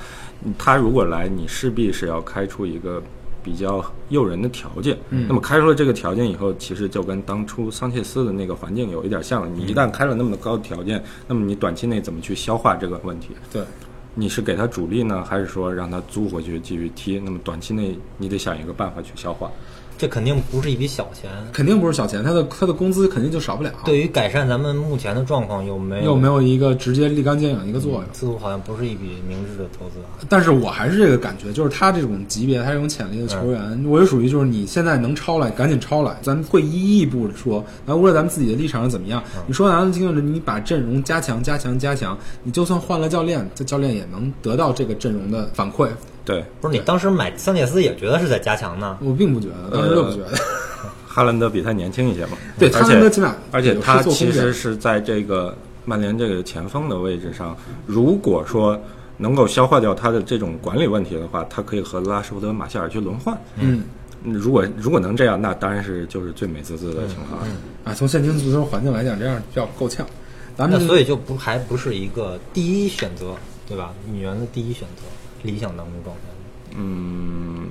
[0.59, 3.01] 他如果来，你势必是要开出一个
[3.45, 4.97] 比较诱人的条件。
[5.11, 9.49] 嗯那么开出了这个条件以后，其实就跟当初桑切斯的那个环境有一点像了。
[9.49, 13.29] 你一旦开了那么高的条件，那么你短期内怎么去消化这个问题？
[13.53, 13.63] 对，
[14.15, 17.19] 你是给他主力呢，还是说让他租回去继续踢？
[17.21, 19.51] 那么短期内你得想一个办法去消化。
[20.01, 21.31] 这肯定不是一笔小钱。
[21.53, 23.71] 肯定不是小钱，他的他的工资肯定就少不了。
[23.85, 28.05] 对于改善咱们目前的状况，有没有又没有一个直接立竿见影一个作用。
[28.15, 30.25] 似乎好像不是一笔明智的投资啊。
[30.27, 45.89] 但是我还是这个感觉，就是他这种级别，他这种潜力的球员，我就属于就是你现在能超来，赶紧超来，咱们会一一步说，那无论咱们自己的立场是怎么样，你说咱们听着，你把阵容加强、加强、加强，你就算换了教练，这教练也能得到这个阵容的反馈。
[46.31, 48.97] 对，不是你当时买桑切斯也觉得是在加强呢？
[49.01, 50.39] 我并不觉得，当时就不觉得。
[51.07, 58.81] 哈兰德比他年轻一些嘛，对，而且起码而且他其实是在这个曼联这个前锋的位置上，如果说
[59.17, 63.37] 能够消化掉他的这种管理问题的话，他可以和拉什福德、马夏尔去轮换。
[63.57, 63.83] 嗯
[64.25, 67.41] 嗯如果如果能这样，那当然是就是最美滋滋的情况。
[67.85, 70.07] 啊，从现今足球环境来讲，这样比较够呛。
[70.57, 73.35] 咱们那所以就不还不是一个第一选择，
[73.67, 73.93] 对吧？
[74.13, 75.03] 女人的第一选择，
[75.43, 76.23] 理想当中状态。
[76.77, 77.69] 嗯，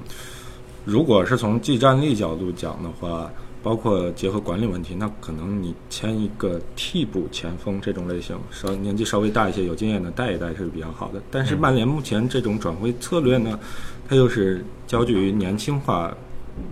[0.85, 11.21] 如果是从技战力角度讲的话，包括结合管理问题，那可能你签一个替补前锋这种类型，稍年纪稍微大一些、有经验的带一带是比较好的。
[11.29, 13.59] 但是曼联目前这种转会策略呢，
[14.07, 16.15] 它又是焦距于年轻化，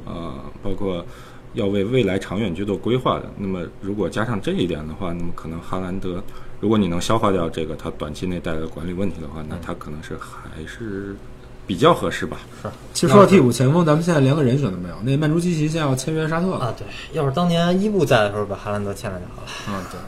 [0.05, 0.33] 呃，
[0.63, 1.05] 包括
[1.53, 3.29] 要为未来长远去做规划的。
[3.37, 6.23] 那么如果加上这一点的话，那么可能哈兰德，
[6.59, 11.15] 如果你能消化掉这个他短期内带来的管理问题的话，那他可能是还是
[11.65, 12.39] 比较合适吧。
[12.63, 14.95] 是其实说到替补前锋，咱们现在连个人选都没有。
[15.03, 19.77] 那曼朱基奇现在要签约沙特了啊，对，要是当年伊布在的时候把哈兰德签来就好了。
[19.77, 19.99] 啊，对，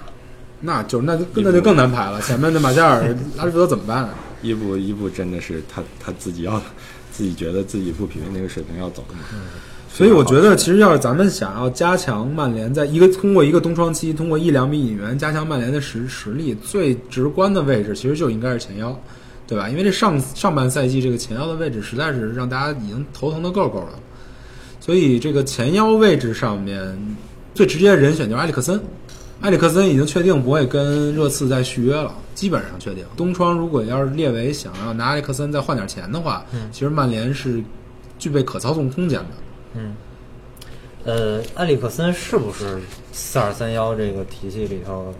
[0.61, 2.19] 那就那就那就更难排了。
[2.21, 3.01] 前面的马夏尔、
[3.37, 4.15] 拉什福德怎么办啊？
[4.41, 6.61] 伊布伊布真的是他他自己要
[7.11, 9.19] 自己觉得自己不匹配那个水平要走的嘛。
[9.99, 18.97] 所以我觉得，其实要是咱们想要加强曼联，在一个通过一个冬窗期，通过一两笔引援加强曼联的实实力，最直观的位置其实就应该是前腰，
[19.45, 19.67] 对吧？
[19.67, 23.99] 因为这上上半赛季这个前腰的位置实在是让大家已经头疼的够够的，
[24.79, 26.97] 所以这个前腰位置上面
[27.53, 28.79] 最直接的人选就是埃里克森。
[29.41, 33.03] 埃里克森已经确定不会跟热刺再续约了，基本上确定。
[33.17, 37.61] 东窗如果要是列为想要拿埃里克森再换点钱的话，其实曼联是
[38.17, 39.25] 具备可操纵空间的。
[39.73, 39.95] 嗯，
[41.03, 42.79] 呃，埃里克森是不是
[43.11, 45.13] 四二三幺这个体系里头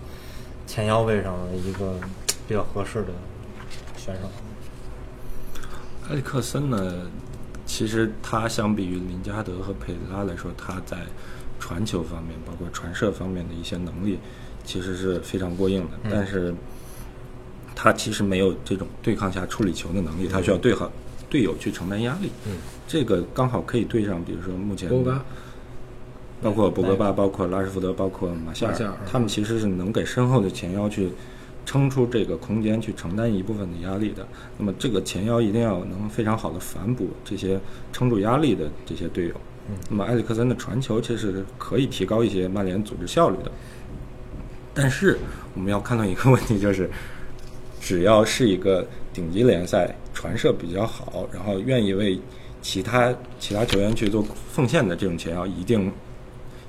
[0.65, 1.93] 前腰位上的一个
[2.47, 3.07] 比较合适的
[3.97, 4.29] 选手？
[6.09, 7.07] 埃里克森呢，
[7.65, 10.97] 其实他相比于林加德和佩雷拉来说，他在
[11.59, 14.17] 传球方面，包括传射方面的一些能力，
[14.63, 15.97] 其实是非常过硬的。
[16.09, 16.53] 但是，
[17.75, 20.91] 他其实没有这种对抗下处理球的能力，他需要对好
[21.29, 22.31] 队友去承担压力。
[22.47, 22.53] 嗯，
[22.89, 25.25] 这个刚好可以对上，比如说目前博格巴
[26.41, 31.11] 包括博格巴、包括拉什福德、包括马夏尔，夏尔他们其实是能给身后的前腰去
[31.67, 34.27] 撑出这个空间，去承担一部分的压力的。
[34.57, 37.59] 那么这个前腰一定要能非常好的反哺这些
[37.93, 39.35] 撑住压力的这些队友。
[39.87, 43.51] 那么埃里克森的传球其实可以提高一些曼联组织效率的。
[44.73, 45.19] 但是
[45.53, 46.89] 我们要看到一个问题，就是
[47.79, 52.19] 只要是一个顶级联赛传射比较好，然后愿意为
[52.61, 55.91] 其他其他球员去做奉献的这种前腰，一定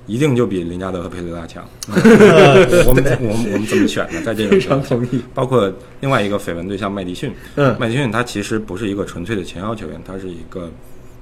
[0.07, 1.63] 一定就比林加德和佩雷拉强。
[1.87, 4.21] 我们我们我们怎么选呢？
[4.25, 5.21] 在这种非常同意。
[5.33, 10.69] 包括另外一个绯闻对象麦迪逊，嗯麦迪逊他其实不是一个纯粹的前腰球员，他是一个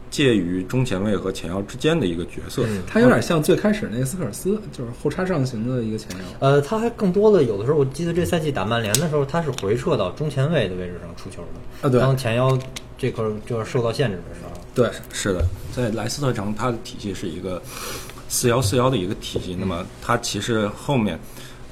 [0.09, 2.63] 介于中前卫和前腰之间的一个角色。
[2.87, 6.23] 他有点像最开始那个斯科尔斯，就是后插上行的一个前腰。
[6.39, 11.87] 呃，他还更多的有的时候，我记得这赛季打曼联的时候，他是回撤到中前卫的位置上出球的。
[11.87, 12.57] 啊对当前腰
[12.97, 17.61] 这块就是受到限制的时候，对，是的，在莱斯特城，它的体系是一个
[18.29, 19.57] 四幺四幺的一个体系。
[19.59, 21.19] 那么它其实后面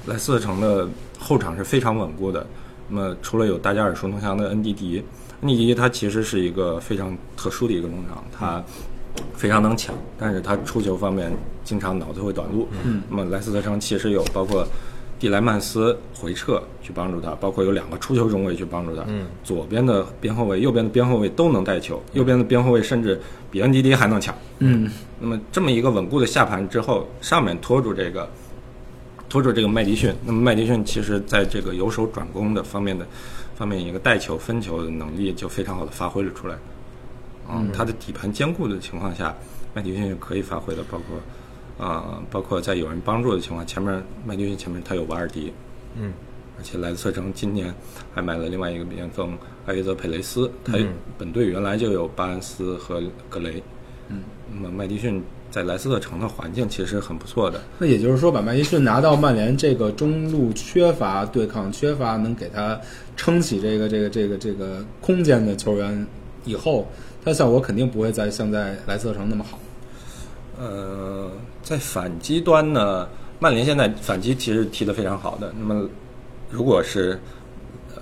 [0.04, 0.86] 莱斯特城的
[1.18, 2.46] 后场是非常稳固的。
[2.88, 5.02] 那么除了有大家耳熟能详的恩迪迪，
[5.40, 8.62] 恩迪迪他其实是一个非常特殊的一个中场，他
[9.34, 11.32] 非常能抢，但是他出球方面
[11.64, 12.68] 经常脑子会短路。
[12.84, 14.66] 嗯，那么莱斯特城其实有包括。
[15.18, 19.02] 蒂莱曼斯回撤去帮助他，包括有两个出球中卫去帮助他。
[19.08, 24.32] 嗯，左边的边后卫、右边的边后卫都能带球，右边的边后卫甚至比恩迪迪还能抢。
[24.60, 24.88] 嗯，
[25.18, 28.28] 那么这么一个稳固的下盘之后，上面拖住这个
[29.28, 30.14] 拖住这个麦迪逊。
[30.24, 33.04] 那么麦迪逊其实在这个由守转攻的方面的
[33.56, 36.56] 方面一个带球分球的能力就非常好的发挥了出来。
[37.50, 39.34] 嗯，他的底盘坚固的情况下，
[39.74, 41.18] 麦迪逊是可以发挥的，包括。
[41.78, 45.52] 啊，包括在有人帮助的情况，前面麦迪逊前面他有瓦尔迪，
[45.96, 46.12] 嗯，
[46.58, 47.72] 而且莱斯特城今年
[48.12, 50.76] 还买了另外一个边锋艾约泽佩雷斯，他
[51.16, 53.00] 本队原来就有巴恩斯和
[53.30, 53.62] 格雷，
[54.08, 54.22] 嗯，
[54.52, 57.60] 那么麦迪逊在莱斯特城的环境其实很不错的。
[57.78, 62.78] 那也就是说，把麦迪逊拿到曼联这个中路缺乏对抗、缺乏能给他
[63.16, 66.06] 撑起这个这个这个这个空间的球员
[66.44, 66.88] 以后，
[67.24, 69.58] 他效果肯定不会再像在莱斯特城那么好。
[70.58, 71.30] 呃，
[71.62, 75.54] 在反击端呢，曼联现在反击其实踢得非常好的。
[75.56, 75.88] 那么，
[76.50, 77.18] 如果是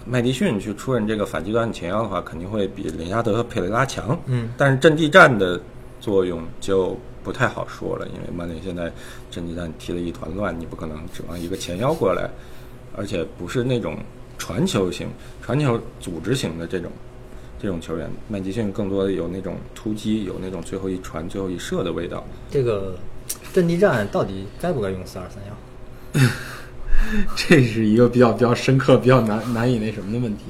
[0.06, 4.18] 麦迪逊去出任这个反击端的前腰的话，肯定会比林加德和佩雷拉强。
[4.26, 5.60] 嗯，但是阵地战的
[6.00, 8.90] 作用就不太好说了，因为曼联现在
[9.30, 12.30] 阵地战踢得一团乱，你不可能指望一个前腰过来，
[12.96, 13.98] 而且不是那种
[14.38, 15.08] 传球型、
[15.42, 16.90] 传球组织型的这种。
[17.60, 22.24] 这种球员，麦迪逊更多的有那种突击，有那种最后一传、最后一射的味道。
[22.50, 22.94] 这个
[23.52, 26.20] 阵地战到底该不该用四二三幺？
[27.36, 30.44] 这是一个比较比较深刻、比较难难以那什么的问题。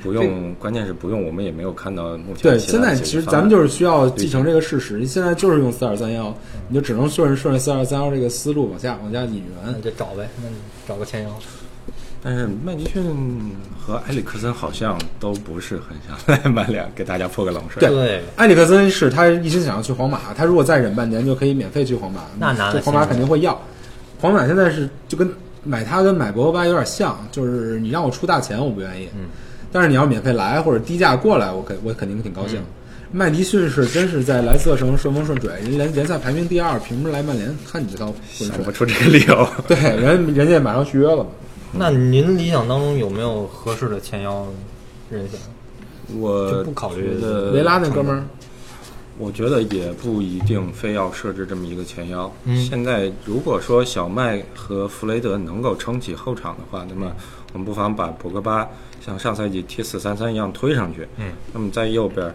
[0.00, 2.42] 不用，关键是不用，我们也没有看到目前。
[2.42, 6.32] 对，现在其实咱们就是需要继承这个事实，现在就是用四二三幺，
[6.68, 9.82] 你就只能顺着顺着四二三幺这个思路往下往下引那援。
[9.82, 10.54] 就找呗，那你
[10.86, 11.30] 找个前腰。
[12.22, 13.02] 但是麦迪逊
[13.80, 17.80] 和埃里克森好像都不是很想来曼联，给大家泼个冷水。
[17.88, 23.56] 对，埃里克森是他一心想要去皇马，他如果再忍半年就可以免费去皇马，那难皇马肯定会要。
[24.20, 25.30] 皇马现在是就跟
[25.62, 29.26] 买他跟买博格巴有点像，就是你让我出大钱我不愿意，嗯，
[29.70, 32.60] 但是你要免费来或者低价过来，我肯我肯定挺高兴。
[33.12, 37.56] 麦迪逊是真是在莱斯特城顺风顺水，人联联赛排名第二，凭什么来曼联？
[37.70, 39.48] 看你这套想不，出这个理由。
[39.68, 41.30] 对，人人家马上续约了嘛。
[41.72, 44.46] 那您理想当中有没有合适的前腰
[45.10, 45.38] 人选？
[46.18, 48.24] 我就不考虑的维拉那哥们儿，
[49.18, 52.32] 我觉得也不一定非要设置这么一个前腰。
[52.44, 57.12] 嗯现在如果说小麦和弗雷德能够撑起后场的话，那么
[57.52, 58.66] 我们不妨把博格巴
[59.04, 61.06] 像上赛季踢四三三一样推上去。
[61.18, 62.34] 嗯，那么在右边，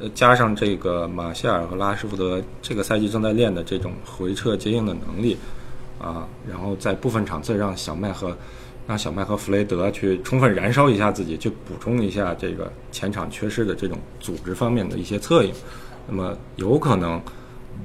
[0.00, 5.38] 呃，加上这个马夏尔和拉什福德这个赛季正在练的这种回撤接应的能力，
[5.98, 8.36] 啊，然后在部分场次让小麦和
[8.86, 15.52] 让小麦和弗雷德去充分燃烧一下自己，去补充一下这个前场缺失的这种组织方面的一些策应。
[16.06, 17.20] 那么有可能，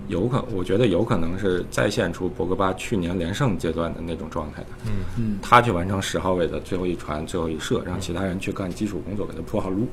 [0.08, 4.68] 有可，我觉得有可能是再现出博格巴去年连胜阶段的那种状态的。
[4.86, 9.88] 嗯嗯，他去完成十号位的最后一传、最后一射，让其他人去干基础工作，给他铺好路。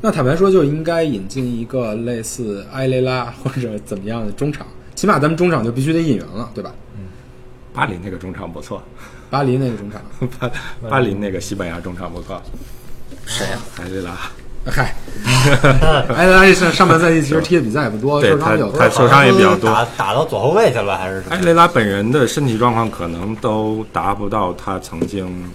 [0.00, 6.74] 那坦白说，就应该引进一个类似埃雷拉或者怎么样的中场，起码咱们中场就必须得引援了，对吧？
[6.96, 7.04] 嗯
[7.74, 8.82] 巴黎那个中场不错，
[9.30, 10.02] 巴黎那个中场，
[10.38, 10.50] 巴
[10.90, 12.40] 巴黎那个西班牙中场不错。
[13.26, 13.58] 谁呀？
[13.78, 14.10] 埃雷拉。
[14.66, 14.94] 嗨，
[16.14, 21.34] 埃 雷拉这上上半赛季其实踢的比赛也不多，对受伤比较多他他受伤也比较多打打到左后卫去了还是什么？
[21.34, 25.50] 埃雷拉本人的身体状况可能都达不到他曾经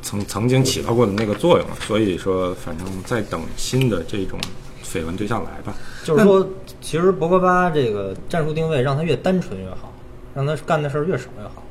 [0.00, 4.38] 曾曾经起到过的那个作用，所以说，反正再等新的这种
[4.82, 5.74] 绯闻对象来吧。
[6.02, 6.48] 就是说，
[6.80, 9.92] 其实博格巴这个战术定位让他越单纯越好，
[10.34, 11.62] 让他干的事儿越少越好，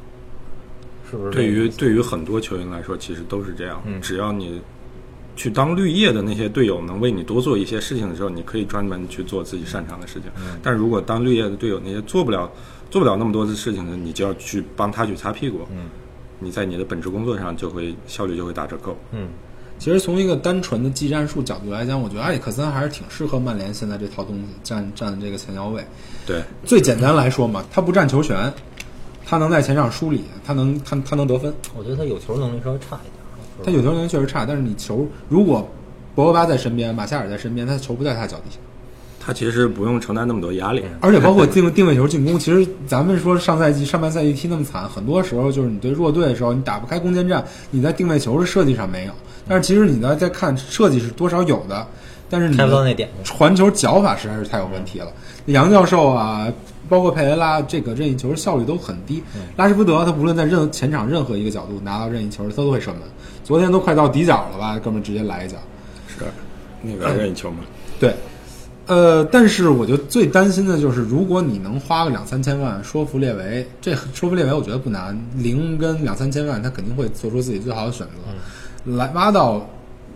[1.10, 1.48] 是不是对？
[1.48, 3.82] 于对于很多球员来说，其实都是这样。
[3.86, 4.62] 嗯只要你
[5.36, 10.30] 去当绿叶的那些队友能为你多做一些事情的时候，你可以专门去做自己擅长的事情。
[10.38, 12.52] 嗯但如果当绿叶的队友那些做不了
[12.92, 15.68] 做不了那么多的事情呢，你就要去帮他去擦屁股。
[15.72, 15.90] 嗯
[16.42, 18.98] 你在你的本职工作上就会效率就会打折扣。
[19.12, 19.28] 嗯，
[19.78, 25.84] 其实从一个单纯的技战术角度来讲，我觉得埃里克森还是挺适合曼联现在这套东西，站站这个前腰位。
[26.26, 28.54] 对，最简单来说嘛，他不占球权，
[29.30, 31.54] 他能在前场梳理，他能他他能得分。
[31.78, 33.14] 我觉得他有球能力稍微差一点
[33.64, 35.70] 他有球能力确实差，但是你球如果
[36.16, 38.58] 博格巴在身边，马夏尔在身边，他球不在他脚底下。
[39.20, 40.84] 他其实不用承担那么多压力。
[41.02, 49.12] 而且包括定定位球进攻，其实咱们说上赛季上半赛季踢那么惨，很多时候就是你对弱队的时候，你打不开攻坚战，你在定位球的设计上没有，
[49.48, 51.86] 但是其实你呢在看设计是多少有的，
[52.32, 52.58] 但是你。
[53.24, 55.12] 传球脚法实在是太有问题了。
[55.46, 56.48] 杨教授啊，
[56.90, 59.24] 包括佩雷拉，这个任意球效率都很低。
[59.56, 63.02] 拉什福德他无论在任前场任何一个角度拿到任意球，他都会射门。
[63.44, 65.58] 昨天都快到底角了吧，哥们儿直接来一脚。
[66.08, 66.26] 是
[66.82, 67.58] 那个任意球嘛？
[68.00, 68.14] 对，
[68.88, 78.94] 呃，但是我就最担心的就是，如果你能花个两三千万说服列维，这说服列维我觉得不难，零跟两三千万他肯定会做出自己最好的选择。
[78.96, 79.68] 来挖到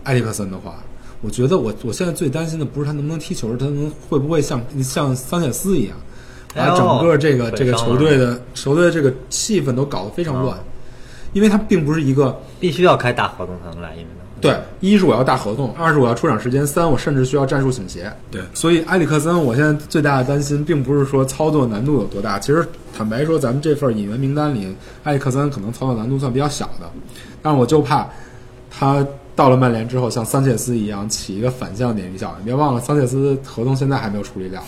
[0.04, 0.76] 埃里克森的话，
[1.20, 5.96] 我觉得我我现在最担心的不是他能不能踢球，他能会不会像像桑切斯一样，
[6.54, 10.58] 把整个这个、哎这个球队的球队的这个气氛都搞得非常乱，
[11.32, 12.40] 因为他并不是一个。
[12.60, 18.10] 必须要开大合同才能来，因为呢，对，一是我要大合同，二是我要出场时间，三我甚至需要战术倾斜。
[18.30, 26.90] 对所以埃里克森，我现在最大的担心并不是说操作难度有多大，其实坦白说，咱们这份引援名单里，埃里克森可能操作难度算比较小的，
[27.42, 28.08] 但是我就怕
[28.70, 32.46] 他到了曼联之后，像桑切斯一样起一个反向鲶鱼效应。
[32.46, 34.62] 别忘了，桑切斯合同现在还没有处理掉。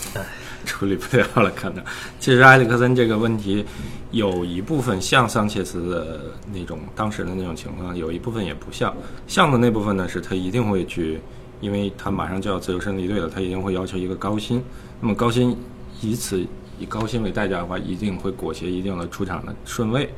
[0.67, 1.83] 处理不了了，可能。
[2.19, 3.65] 其实埃里克森这个问题，
[4.11, 6.19] 有一部分像桑切斯的
[6.53, 8.93] 那种当时的那种情况，有一部分也不像。
[9.25, 11.19] 像的那部分呢，是他一定会去，
[11.61, 14.61] 因为他马上就要自由身离队了，他一定会要求一个高薪。
[15.01, 15.57] 那么高薪
[16.01, 16.45] 以此
[16.77, 20.09] 以高薪为代价的话，一定会裹挟一定的出场的顺位。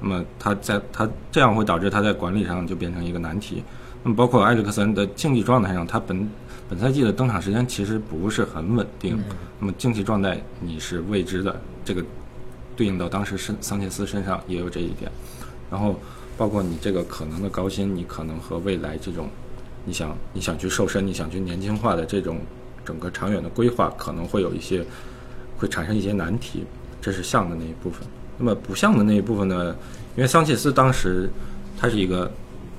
[0.00, 3.62] 那么他在他这样会导致他在管理上就变成一个难题。
[4.04, 6.28] 那么包括埃里克森的竞技状态上，他本
[6.68, 9.18] 本赛季的登场时间其实不是很稳定。
[9.58, 12.04] 那么竞技状态你是未知的，这个
[12.76, 15.10] 对应到当时桑桑切斯身上也有这一点。
[15.70, 15.98] 然后
[16.36, 19.28] 包括你这个可能的高薪，你可能和未来这种
[19.84, 22.38] 你想你想去瘦身，你想去年轻化的这种
[22.84, 24.84] 整个长远的规划，可能会有一些
[25.56, 26.64] 会产生一些难题。
[27.00, 28.06] 这是像的那一部分。
[28.36, 29.74] 那么不像的那一部分呢？
[30.16, 31.30] 因为桑切斯当时
[31.78, 32.30] 他是一个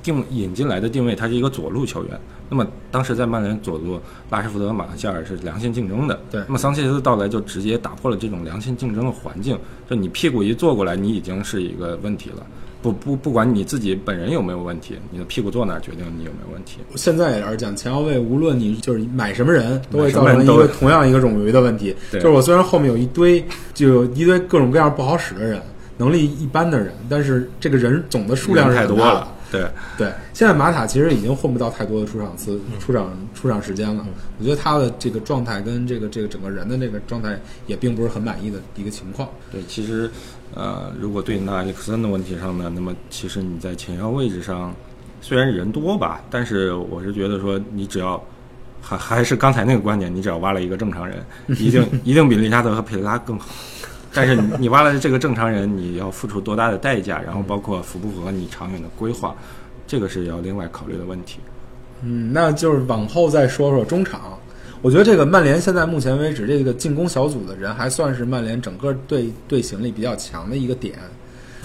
[0.04, 2.20] 定引进来的定位，他是一个左路球员。
[2.50, 6.20] 那么当时在曼联左路，拉什福德、马克夏尔是良性竞争的。
[6.32, 9.58] 对那么桑切斯的到来就直接打破了这种良性竞争的环境。
[9.90, 12.46] 就你屁股一坐过来，你已经是一个问题了。
[12.82, 16.80] 不不，不管你自己本人有没有问题，你的屁股坐哪儿决定你有没有问题。
[16.96, 21.94] 现在也是讲前腰位，无论你就是买什么人，都会造成一个同样一个冗余的问题。
[22.10, 25.62] 对就是我虽然后面有一堆就有一堆各种各样不好使的人，
[25.98, 29.28] 能力一般的人，但是这个人总的数量是太多了。。
[29.52, 34.06] 对，对，现在马塔其实已经混不到太多的出场次、出场出场时间了。
[34.38, 39.28] 我觉得他的这个状态跟这个这个整个人的那个状态也并不是很满意的一个情况。
[39.52, 40.10] 对，其实，
[40.54, 44.74] 呃，如果对应到埃里克森的问题上呢，那么其实你在前腰位置上，
[45.22, 48.24] 虽然人多吧，但是我是觉得说，你只要
[48.82, 53.48] 还还是刚才那个观点，你只要挖了一个正常人，一定 一定比利扎德和佩雷拉更好。
[54.14, 59.36] 但是你你挖了这个正常人，你要付出多大的代价，然后包括符不符合你长远的规划，
[59.86, 61.40] 这个是要另外考虑的问题。
[62.02, 64.38] 嗯，那就是往后再说说中场。
[64.82, 70.98] 我觉得这个曼联现在目前为止，这个进攻小组的人还算是曼联整个队队形里比较强的一个点，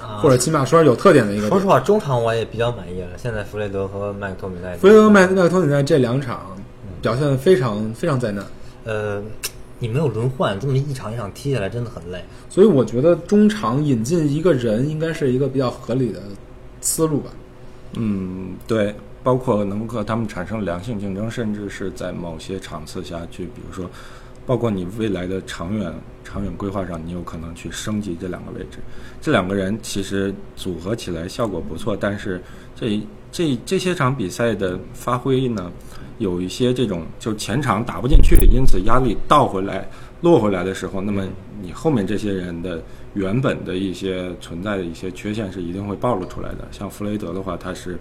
[0.02, 1.50] 啊或者起码说是有特点的一个点。
[1.50, 3.10] 说实话，中场我也比较满意了。
[3.16, 6.56] 现在弗雷德和麦克托米奈，弗雷德麦麦克托米奈这两场
[7.00, 8.44] 表现得非常非常灾难，
[8.82, 9.22] 呃，
[9.84, 12.24] 你没有轮换，这么一场一场踢下来真的很累。
[12.48, 16.22] 所以我觉得中场引进一个人应该是一个比较合理的
[16.80, 17.30] 思路吧。
[17.92, 23.84] 嗯，对，包括能和他们产生良性竞争，甚至是在某些场次下去，比如说，
[24.46, 25.92] 包括你未来的长远
[26.24, 28.78] 长远规划上，你有可能去升级这两个位置。
[29.20, 32.40] 这两个人其实组合起来效果不错，但是
[32.74, 35.70] 这这这些场比赛的发挥呢，
[36.18, 39.88] 有一些这种就前场打不进去，因此压力倒回来
[40.20, 41.26] 落回来的时候，那么
[41.60, 42.82] 你后面这些人的
[43.14, 46.66] 原本的一些存在的一些缺陷是一定会暴露出来的。
[46.70, 47.98] 像弗雷德的话，他是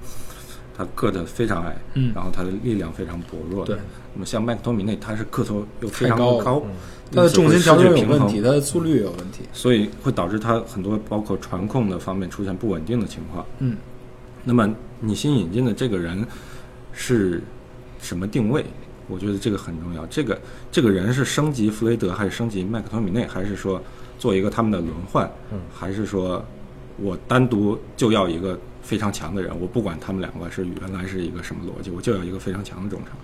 [0.78, 3.66] 他个子非常矮，嗯然后他的力量非常薄弱。
[3.66, 3.76] 对
[4.14, 6.64] 那么像麦克托米内，他是个头又非常高
[7.12, 9.44] 他的重心调整有问题，他的速率有问题。
[9.54, 13.46] 所以会导致他很多包括传控的方面出现不稳定的情况。
[13.60, 13.78] 嗯，
[14.44, 14.68] 那么
[15.00, 16.26] 你新引进的这个人
[16.92, 17.42] 是
[18.04, 18.64] 什么定位？
[19.08, 20.06] 我觉得这个很重要。
[20.06, 20.40] 这个
[20.72, 23.82] 这个人是升级弗雷德，还是升级麦克托米内，还是说
[24.20, 25.30] 做一个他们的轮换？
[25.52, 26.44] 嗯，还是说
[26.98, 29.52] 我单独就要一个非常强的人？
[29.60, 33.18] 我不管他们两个是原来是一个什么逻辑，我就要一个非常强的中场。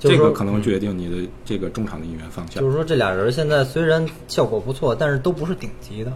[0.00, 2.62] 这个可能决定你的这个中场的引援方向。
[2.62, 6.12] 就是说，这俩人现在虽然效果不错，但是都不是顶级的。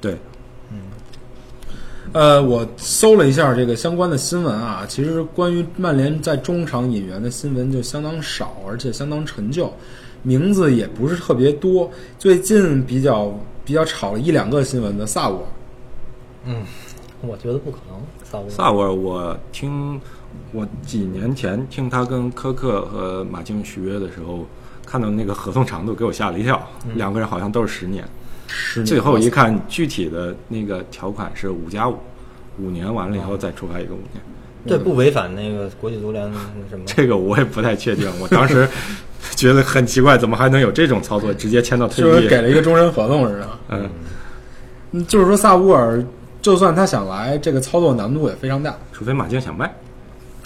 [0.00, 0.16] 对，
[2.12, 9.72] 呃，我搜了一下这个相关的新闻啊，其实关于曼联在中场引援的新闻就相当少，而且相当陈旧。
[10.22, 11.88] 名字也不是特别多。
[12.18, 13.32] 最近比较
[13.64, 15.44] 比较炒了一两个新闻的萨沃尔，
[16.46, 16.64] 嗯，
[17.20, 18.48] 我觉得不可能。
[18.48, 20.00] 萨沃尔，我听
[20.52, 24.44] 我几年前听他跟科克和马竞续约的时候，
[24.84, 26.60] 看到那个合同长度给我吓了一跳，
[26.96, 28.04] 两个人好像都是十年。
[28.48, 31.96] 十年最后一看，具体的那个条款是五加五，
[32.58, 34.20] 五年完了以后再出发一个五年。
[34.66, 36.38] 对不违反那个国际足联那
[36.68, 36.84] 什么？
[36.88, 38.68] 这个我也不太确定，我当时
[39.36, 42.12] 觉得很奇怪，怎么还能有这种操作，直接签到退役？
[42.12, 43.48] 就是给了一个终身合同似的。
[43.68, 43.88] 嗯，
[44.92, 46.04] 嗯就是说萨乌尔
[46.42, 48.76] 就算他想来，这个操作难度也非常大。
[48.92, 49.72] 除非马竞想卖。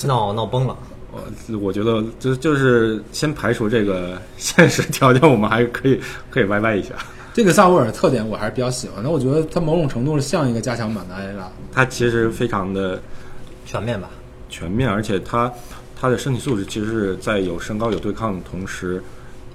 [0.04, 0.76] 闹闹崩了。
[1.10, 6.00] 我我觉得就就是先排除这个现实条件，我们还可以
[6.30, 6.94] 可以歪歪一下。
[7.34, 11.50] 这个萨沃尔的特点我还是比较喜欢的，我觉得他某种程度是像一个加强版的埃雷拉。
[11.72, 13.00] 他其实非常的
[13.64, 14.10] 全面吧，
[14.50, 15.50] 全面，而且他
[15.98, 19.02] 他的身体素质其实是在有身高有对抗的同时，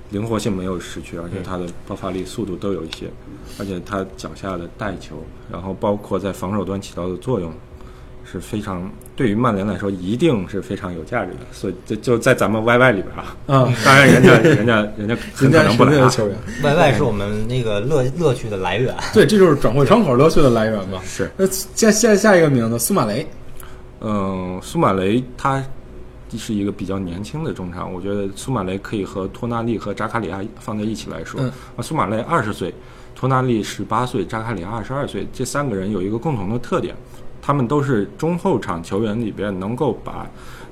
[0.09, 3.11] 灵活性没有失去，而且他的爆发力、速度都有一些，
[3.59, 7.53] 而且他脚下的带球，然后包括在防守端起到的作用。
[8.37, 18.95] 是非常对于曼联来说，一定是非常有价值的，所以就就在咱们 YY 里边啊，嗯，当然人家人家人家很可人家是能不来啊，那个球员，，YY 是我们那个乐乐趣的来源。
[19.13, 21.01] 对，这就是转会窗口乐趣的来源嘛。
[21.03, 23.27] 是，那下下下一个名字苏马雷，
[24.01, 25.63] 嗯，苏马雷他
[26.37, 31.41] 是一个比较年轻的中场，我觉得苏马雷可以和托纳利和扎卡里亚放在一起来说。
[31.41, 32.73] 嗯啊，苏马雷二十岁，
[33.15, 36.93] 托纳利十八岁，扎卡里亚二十二岁，这三个人有一个共同的特点，
[37.47, 40.27] 他们都是中后场球员里边能够把。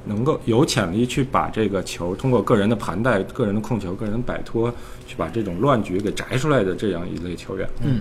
[0.07, 4.71] 能够有潜力去把这个球通过个人的盘带、个人的控球、个人的摆脱，
[5.07, 7.67] 去把这种乱局给摘出来的这样一类球员。
[7.81, 7.99] 嗯，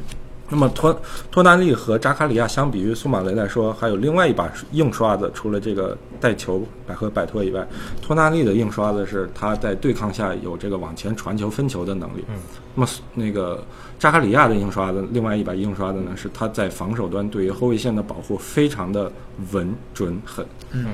[0.51, 1.01] 那么托
[1.31, 7.67] 托纳利和扎卡里亚相比于苏马雷来说，还有另外一把硬刷子，除了这个带球摆和摆脱以外，
[8.03, 12.23] 托纳利的硬刷子是他在对抗下有这个往前传球分球的能力。
[12.29, 12.35] 嗯，
[12.75, 13.65] 那么那个
[14.05, 19.11] 扎卡里亚的硬刷子，另外一把硬刷子呢，是他在防守端对于后卫线的保护非常的
[19.51, 20.45] 稳、准、狠。
[20.73, 20.89] 嗯，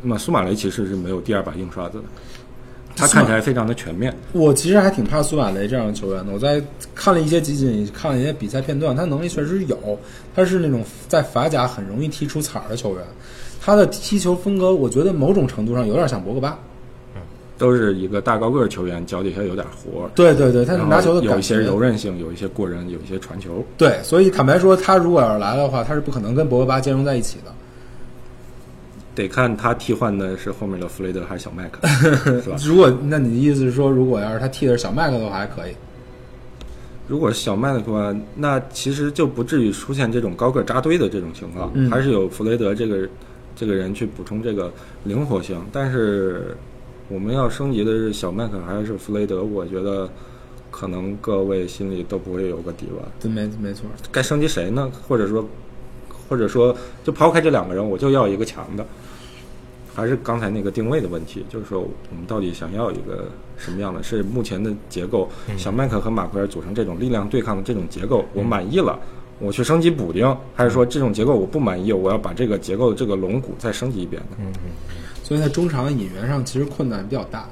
[0.00, 2.04] 那么苏马雷其实是没有第二把硬刷子的，
[2.96, 4.16] 他看起来非常的全面。
[4.32, 6.32] 我其实还挺怕苏马雷这样的球员的。
[6.32, 6.58] 我在
[6.94, 9.98] 看了一些集锦，看了一些比赛片段，他能力确实有，
[10.34, 13.04] 他是那种在法甲很容易踢出彩儿的球员。
[13.60, 16.58] 他的踢球风格，我觉得某种程度上有点像博格巴。
[17.56, 23.64] 都是一个大高个儿球员，脚底下有点活儿，对对对，他拿球有一些柔韧性，有一些过人，有一些传球。
[23.78, 27.52] 对，所以坦白说，他如果要是来的话，他是不可能跟博格巴兼容在一起的。
[29.14, 31.86] 得看他替换的是后面的弗雷德还是小麦克，
[32.42, 32.56] 是吧？
[32.64, 35.72] 如果那你的意思是说，如果要是他替的是小麦克的话，还可以。
[37.06, 43.08] 如果是小麦克的话，那其实就不至于出现这种高个儿扎堆的这种情况，嗯还是有弗雷德这个
[43.54, 44.72] 这个人去补充这个
[45.04, 45.64] 灵活性。
[45.70, 46.56] 但是
[47.08, 50.08] 我们要升级的是小麦克还是弗雷德，我觉得
[50.70, 53.06] 可能各位心里都不会有个底吧。
[53.20, 53.86] 对，没没错。
[54.10, 54.90] 该升级谁呢？
[55.06, 55.46] 或者说，
[56.28, 56.74] 或者说，
[57.04, 58.84] 就抛开这两个人，我就要一个强的。
[59.94, 63.26] 还是刚才那个定位的问题，就是说我们到底想要一个
[63.56, 64.02] 什么样的？
[64.02, 68.98] 是目前的结构，小麦克和马奎尔组成这种力量对抗的这种结构，我满意了，
[69.38, 74.36] 我去升级补丁，还是说这种结构我不满意，我要把这个结构的这个龙骨再升级一遍呢？
[75.24, 77.48] 所以在中场引援上其实困难比较大。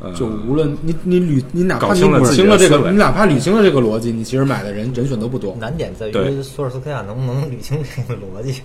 [0.00, 5.56] 呃，就无论你你捋你哪怕搞你捋清了这个，你哪怕捋清了这个逻辑，你其实买的人人选都不多。
[5.58, 8.62] 难点在对于索尔斯克亚能不能捋清这个逻辑。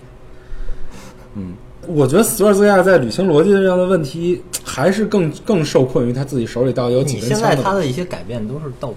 [1.33, 1.55] 嗯，
[1.87, 8.93] 我觉得索尔斯克亚在捋清逻辑上的问题，还是更更受困于他自己手里到底有几根枪现在他的一些改变都是倒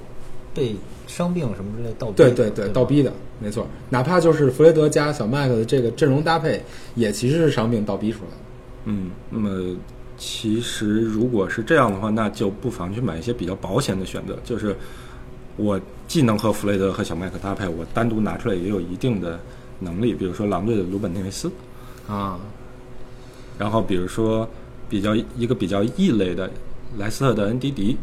[0.53, 0.77] 被
[1.07, 3.67] 伤病什么之类倒逼对对对，对倒逼的，没错。
[3.89, 6.63] 哪怕就是弗雷德加小麦克的这个阵容搭配，
[6.97, 8.37] 也其实是伤病倒逼出来的。
[8.87, 9.77] 嗯，那么
[10.17, 14.75] 其实如果是这样的话，那就不妨去买一些比较保险的选择，就是
[15.57, 15.79] 我
[16.09, 19.39] 既能和弗雷德和小麦克搭配，我单独拿出来也有一定的
[19.81, 21.51] 能力，比如说狼队的鲁本内维斯，
[22.09, 22.39] 啊，
[23.59, 24.49] 然后比如说
[24.89, 26.51] 比较一个比较异类的
[26.97, 27.97] 莱斯特的恩迪迪，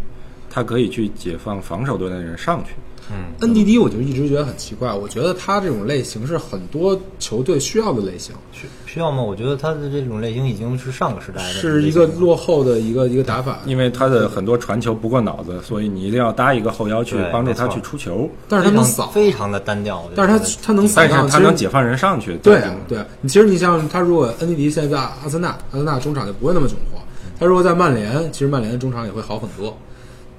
[0.54, 2.74] 他可以去解放防守端的人上去。
[3.12, 9.22] 嗯，，NDD 我就一直觉得很奇怪，我觉得他这种类型是很多球队需要的类型，需需要吗？
[9.22, 13.60] 我觉得他的这种类型已经是上个时代的是一个落后的一个一个打法。
[13.66, 18.30] 因为他的很多传球不过脑子，所以你一定要搭一个后腰去帮助他去出球。
[18.48, 20.10] 但是他能扫，非常的单调。
[20.16, 22.38] 但是他他能扫但是他能解放人上去。
[22.38, 27.02] 对对啊，你其实你像他，如果 NDD 现在在阿森纳，阿森纳中场就不会那么窘迫。
[27.38, 29.78] 他如果在曼联，其实曼联的中场也会好很多。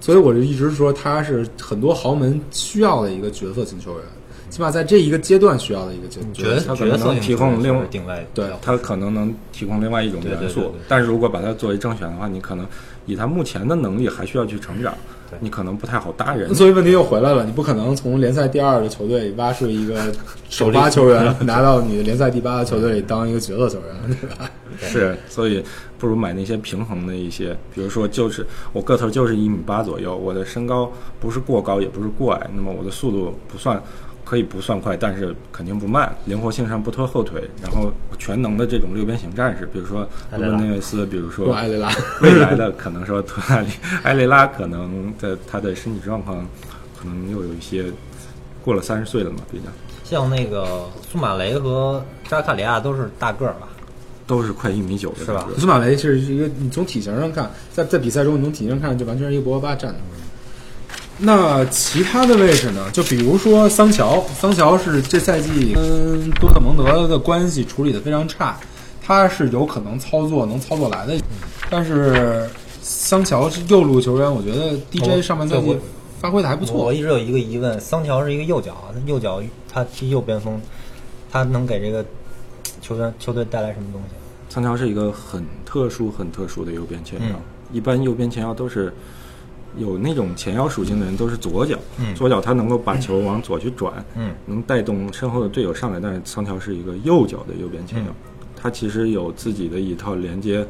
[0.04, 4.00] 所以我就一直说他是很多豪门需要的一个角色型球员，
[4.50, 6.66] 起码在这一个阶段需要的一个角角色。
[6.66, 12.66] 他可能能提供另外定位对他可能能提供另外一种元素但是如果把它作为正选的话，你可能
[13.06, 14.94] 以他目前的能力还需要去成长。
[15.40, 16.54] 你可能不太好搭人。
[16.54, 20.12] 所以问题又回来了，你不可能从联赛第二的球队挖出一个
[20.48, 24.50] 首发球员 拿到你的联赛第八的球队里当一个角色球员，对吧？
[24.80, 25.62] 是，所以
[25.98, 33.80] 不如买那些平衡的一些，比如说就是我个头就是一米八左右，我的身高不是过高也不是过矮，那么我的速度不算
[34.24, 41.90] 可以不算快，但是肯定不慢，灵活性上不拖后腿，然后全能的这种六边形战士，比如说罗内维斯，比如说说埃雷拉，
[42.22, 43.68] 未来的可能说托纳里、
[44.04, 46.46] 埃雷拉可能在他的身体状况
[46.98, 47.84] 可能又有一些
[48.64, 49.68] 过了三十岁了嘛，毕竟
[50.04, 53.68] 像那个苏马雷和扎卡里亚都是大个儿吧？
[54.26, 55.44] 都是快一米九的是吧？
[55.48, 59.98] 这个苏马雷是一个，你从体型上看，在在比赛中你从体型上看，就完全是一个博格巴站的。
[61.18, 62.90] 那其他的位置呢？
[62.92, 68.58] 就比如说桑乔，桑乔是这赛季跟多特蒙德的关系处理的非常差，
[69.00, 71.18] 他是有可能操作能操作来的，
[71.70, 72.48] 但是
[72.82, 75.76] 桑乔是右路球员，我觉得 DJ 哦上半赛季
[76.20, 76.92] 发挥的还不错我。
[76.92, 79.40] 一直有一个疑问，桑乔是一个右脚，那右脚
[79.72, 80.60] 他踢右边锋，
[81.30, 82.04] 他能给这个
[82.82, 84.08] 球员球队带来什么东西？
[84.48, 87.26] 桑乔是一个很特殊、很特殊的右边前腰。
[87.28, 87.40] 嗯
[87.72, 88.92] 一般右边前腰都是
[89.76, 91.78] 有那种前腰属性的人，都是左脚。
[91.98, 96.00] 嗯左脚他能够把球往左去转，嗯能带动身后的队友上来。
[96.00, 98.14] 但是桑乔是一个右脚的右边前腰，嗯
[98.56, 100.66] 他其实有自己的一套连接，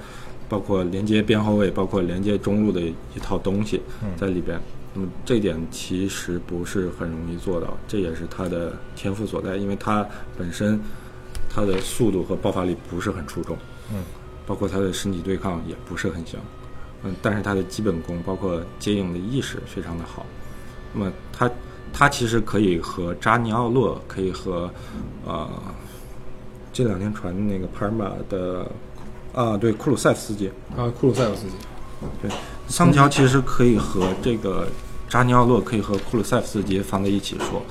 [0.49, 4.59] 包括连接边后卫，包括连接中路的一套东西嗯在里边。
[4.95, 10.07] 那么这点其实不是很容易做到，这也是他的天赋所在，因为他
[10.39, 10.81] 本身
[11.51, 13.57] 他的速度和爆发力不是很出众。
[13.93, 14.03] 嗯
[14.47, 16.39] 包括他的身体对抗也不是很强，
[17.05, 20.25] 嗯，但是他的基本功包括接应的意识非常的好。
[20.93, 21.51] 那么他
[21.93, 24.71] 他其实可以和扎尼奥洛，可以和
[25.25, 25.49] 呃
[26.73, 28.67] 这两天传的那个帕尔马的
[29.33, 31.55] 啊，对库鲁塞夫斯基，啊，库鲁塞夫斯基，
[32.23, 32.31] 对，
[32.67, 34.67] 桑乔其实可以和这个
[35.09, 37.63] 扎尼奥洛，可以和库鲁塞夫斯基放在一起说。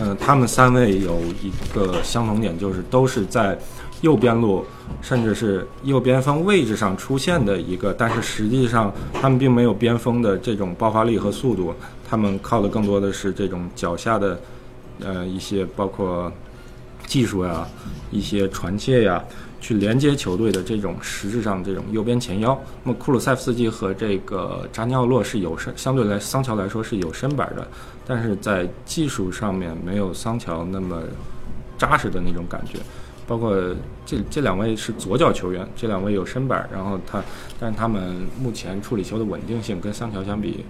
[0.00, 3.58] 嗯、他们三位有一个相同点，就是都是在
[4.02, 4.64] 右边路，
[5.00, 11.74] 甚至是右边锋位置上出现的一个，但是实际上他们并没有边锋的这种爆发力和速度，
[12.08, 14.38] 他们靠的更多的是这种脚下的
[15.00, 16.30] 呃一些包括
[17.06, 17.66] 技术呀、
[18.10, 19.22] 一些传切呀，
[19.60, 22.60] 去连接球队的这种实质上这种右边前腰。
[22.82, 27.66] 那么库鲁塞夫斯基和这个扎尼奥洛是有身，相对来桑乔来说是有身板的，
[28.04, 31.00] 但是在技术上面没有桑乔那么
[31.78, 32.80] 扎实的那种感觉。
[33.26, 33.56] 包括
[34.04, 37.22] 这这两位是左脚球员，这两位有身板，然后他，
[37.58, 40.64] 但是他们目前处理球的稳定性跟桑乔相比，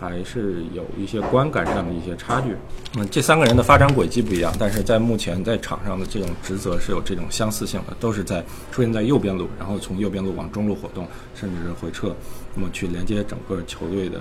[0.00, 2.56] 还是有一些观感上的一些差距。
[2.96, 8.42] 嗯，这三个人的发展轨迹不一样，但是在目前在场上的这种职责是有这种相似性的，都是在
[8.72, 12.14] 出现在右边路，然后从右边路往中路活动，甚至是回撤，
[12.54, 14.20] 那么去连接整个球队的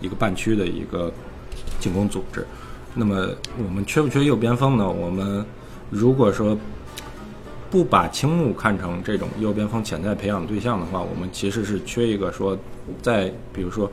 [0.00, 1.12] 一个半区的一个
[1.80, 2.46] 进攻组织。
[2.94, 4.88] 那么我们缺不缺右边锋呢？
[4.88, 5.44] 我们
[5.90, 6.56] 如果说
[7.70, 12.56] 不把青木看成这种右边锋潜在培养对象的话，我们其实是缺一个说，
[13.02, 13.90] 在比如说，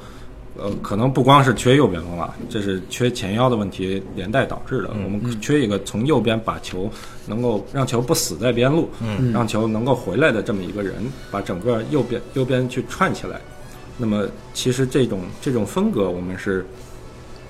[0.57, 4.89] 呃，可能不光是缺右边锋啊，这是缺前腰的问题连带导致的。
[4.89, 6.89] 我们缺一个从右边把球
[7.26, 10.95] 能够让球不死在边路，嗯让球能够回来的这么一个人，
[11.32, 13.41] 把整个右边右边去串起来。
[13.97, 16.65] 那么其实这种这种风格我们是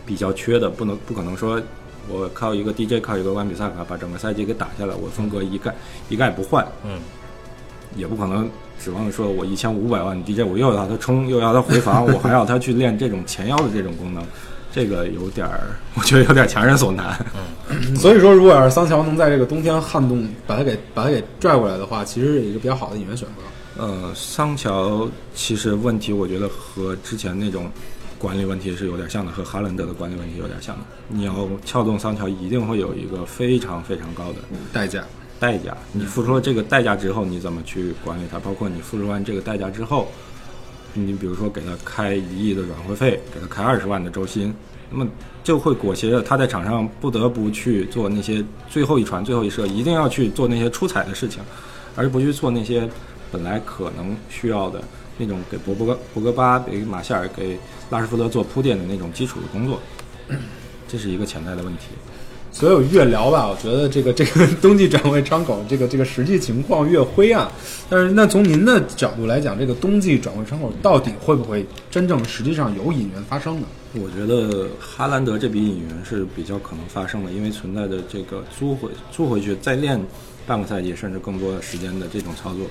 [0.06, 1.62] 比较缺的，不能不可能说
[2.10, 5.74] 我靠一个 DJ 靠一个万比萨卡把整个赛季给打下来，我风格一概
[6.10, 7.00] 一概不换，嗯，
[7.96, 8.50] 也不可能
[8.80, 14.24] 指望说我一千五百万 DJ 我又要他冲又要他回防，我还要他去练这种前腰的这种功能，
[14.74, 17.26] 这个有点儿，我觉得有点强人所难。
[17.30, 23.82] 嗯所以说，如果要是桑乔能在这个冬天撼动，把他给把他给拽过来的话，其实是一个比较好的引援选择。
[23.82, 27.72] 呃，桑乔其实问题我觉得和之前那种
[28.24, 30.86] 管理问题是有点像的，和哈兰德的管理问题有点像的。
[31.10, 34.36] 你要撬动桑乔，一定会有一个非常非常高的
[34.72, 35.04] 代价，
[35.42, 35.76] 代价。
[35.92, 38.40] 你付出了这个代价之后，你怎么去管理它？
[38.40, 40.08] 包括你付出完这个代价之后，
[40.94, 44.56] 你比如说给他开一亿的转会费，给他开二十万的周薪，
[44.90, 45.06] 那么
[45.44, 51.44] 就会裹挟着他在场上不得不去做那些最后一传、最后一射，一定要去做那些出彩的事情，
[51.94, 52.90] 而不去做那些
[53.34, 54.82] 本来可能需要的
[55.18, 57.60] 那种给博博格博格巴、给马夏尔、给
[57.94, 59.80] 拉什福德做铺垫的那种基础的工作。
[60.88, 61.88] 这是一个潜在的问题。
[62.52, 67.50] 所以越聊吧，我觉得这个这个 冬季转会窗口这个这个实际情况越灰暗。
[67.90, 73.66] 但是那从您的角度来讲，这个冬季转会窗口到底会不会真正实际上有引援发生呢？
[73.96, 80.00] 我觉得哈兰德这笔引援是比较可能发生的，因为存在的这个租回租回去再练
[80.46, 82.68] 半个赛季甚至更多的时间的这种操作。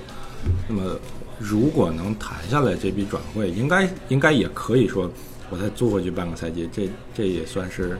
[0.67, 0.97] 那么
[1.39, 5.09] 如果能谈下来这笔转会，应该应该也可以说
[5.49, 7.97] 我再租回去半个赛季，这这也算是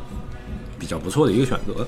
[0.80, 1.86] 比较不错的一个选择。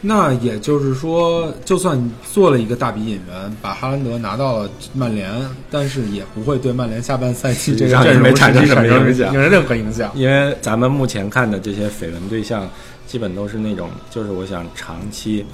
[0.00, 5.28] 那也就是说，就算你做了一个大笔引援，把哈兰德拿到了曼联，
[5.72, 10.12] 但是也不会对曼联下半赛季这个阵容实没产生什么影响有任何影响。
[10.14, 12.70] 因为咱们目前看的这些绯闻对象，
[13.08, 15.44] 基本都是那种，就是我想长期、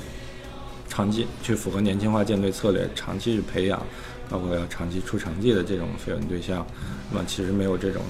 [0.94, 3.84] 长期去符合年轻化舰队策略，长期去培养，
[4.30, 6.64] 包括要长期出成绩的这种绯闻对象。
[7.10, 8.00] 那么其实没有这种，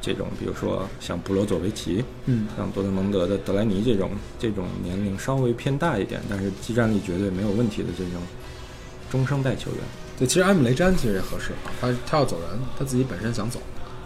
[0.00, 8.22] 这种比如说像布罗佐维奇，嗯，像多特蒙德的德莱尼这种，这种年龄稍微偏大一点，但是技战力绝对没有问题的这种
[9.10, 9.80] 中生代球员。
[10.18, 13.60] 对，其实埃姆雷詹其实也合适啊，他他要走人，他自己本身想走。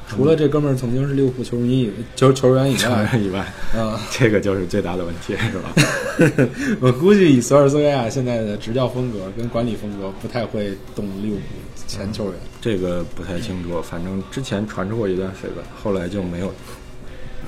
[0.08, 3.40] 除了这哥们儿曾经是利物浦球迷以球球员以球外，员以外，
[3.74, 6.48] 啊，这个就是最大的问题，是吧？
[6.80, 11.42] 我估计以索尔斯克亚现在的执教风格跟管理风格，不太会动利物浦
[11.86, 12.34] 前球员。
[12.60, 16.52] 这个不太清楚，反正之前传出过一段绯闻，后来就没有，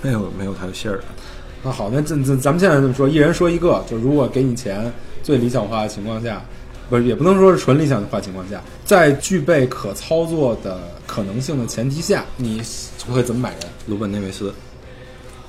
[0.03, 1.05] 没有没有他的信儿了。
[1.63, 4.93] 那好，那这这咱们现在这么说，一人说一个，就如果给你钱，
[5.23, 6.45] 最理想化的情况下，
[6.89, 12.63] 不是也不能说是纯理想化情况下，在具备可操作的可能性的前提下，你
[13.11, 13.61] 会怎么买人？
[13.87, 14.55] 鲁本内维斯，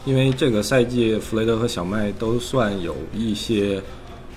[0.04, 3.82] 因为这个赛季弗雷德和小麦都算有一些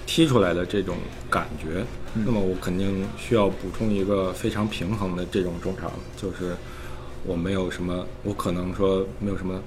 [0.06, 0.96] 踢出来的这种
[1.30, 5.90] 感觉，那么我肯定需要补充一个非常平衡的这种中场，
[6.20, 6.54] 就是
[7.24, 9.58] 我没有什么，我可能说没有什么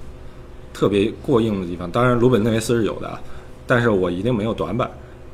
[0.72, 1.90] 特别过硬的地方。
[1.90, 3.18] 当然，鲁本内维斯是有的，
[3.66, 4.88] 但是我一定没有短板。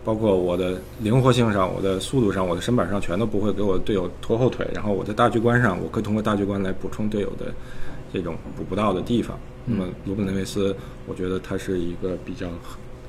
[0.04, 4.66] 包括我的灵活性上、我的速度上、我的身板上，全都不会给我队友拖后腿。
[4.74, 7.52] 然后我在大局观上，我可以通过大局观来补充队友的
[8.12, 9.38] 这种补不到的地方。
[9.66, 10.74] 那么鲁本内维斯，
[11.06, 12.48] 我觉得他是一个比较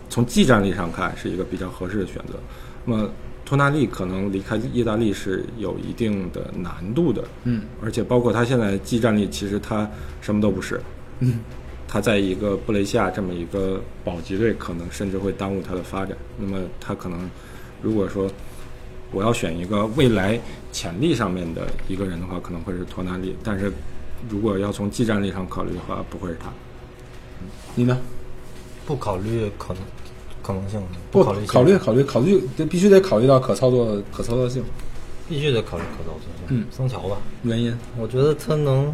[0.10, 2.34] 从技战力上看是一个比较合适的选择。
[2.86, 3.10] 那么
[3.46, 9.90] 托纳利可能离开意大利是有一定的难度的，嗯，而且包括他现在技战力，其实他
[10.22, 10.80] 什么都不是，
[11.20, 11.40] 嗯，
[11.94, 16.18] 他在一个布雷西亚这么一个保级队，可能甚至会耽误他的发展。
[16.38, 17.30] 那么他可能
[17.82, 18.32] 如果说
[19.12, 20.40] 我要选一个未来
[20.72, 23.70] 潜力上面的一个人的话，可能会是托纳利，但是
[24.30, 26.50] 如果要从技战力上考虑的话，不会是他。
[27.76, 28.00] 你呢？
[28.86, 29.84] 不考虑可能
[30.42, 30.82] 可能性，
[31.12, 34.64] 不考虑考虑考虑考虑，这必须得考虑到可操作可操作性
[35.30, 36.46] 必须得考虑可操作性。
[36.50, 37.74] 嗯桑乔吧，原因。
[37.98, 38.94] 我觉得他能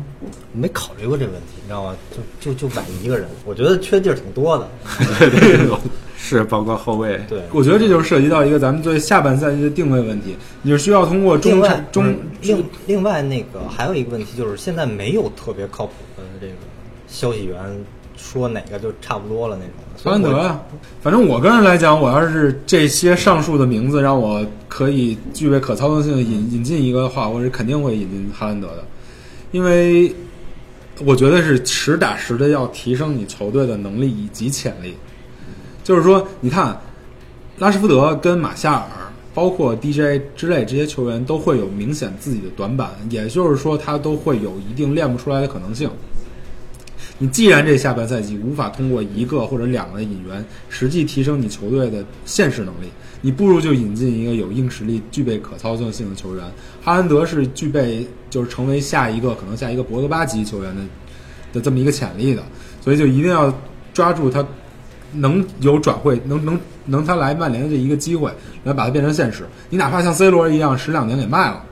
[0.53, 1.95] 没考虑过这问题，你知道吗？
[2.39, 4.69] 就就就买一个人，我觉得缺地儿挺多的。
[6.19, 16.53] 是包括后卫，对，我觉得这就是涉及到一个咱们对下半赛季的定位问题，你是需要通过另中外中嗯另另外那个还有一个问题就是现在没有特别靠谱的这个
[17.07, 17.57] 消息源
[18.17, 19.73] 说哪个就差不多了那种。
[20.03, 20.61] 哈兰德啊，
[21.01, 28.83] 反正我个人来讲，我要是这些上述的名字让我可以具备可操作性引引进一个的话，我是肯定会引进哈兰德的，
[29.51, 30.13] 因为
[31.05, 34.95] 我觉得是实打实的要提升你球队的能力以及潜力。
[35.83, 36.77] 就是说，你看
[37.59, 38.87] 拉什福德跟马夏尔，
[39.33, 45.89] 包括 DJ 之类这些球员都会有明显自己的短板，也就是说，他都会有一定练不出来的可能性。
[47.19, 52.87] 你既然这下半赛季无法通过一个或者两个引援实际提升你球队的现实能力，
[53.21, 56.45] 你不如就引进一个有硬实力、具备可操作性的球员。
[56.83, 60.81] 哈兰德是具备就是成为下一个可能下一个博格巴级球员的
[61.53, 62.43] 的这么一个潜力的，
[62.81, 63.53] 所以就一定要
[63.93, 64.45] 抓住他
[65.13, 68.31] 能有转会，能能 能他来曼联的这一个机会，
[68.63, 69.43] 来把它变成现实。
[69.69, 71.63] 你哪怕像 C 罗一样，十两年给卖了，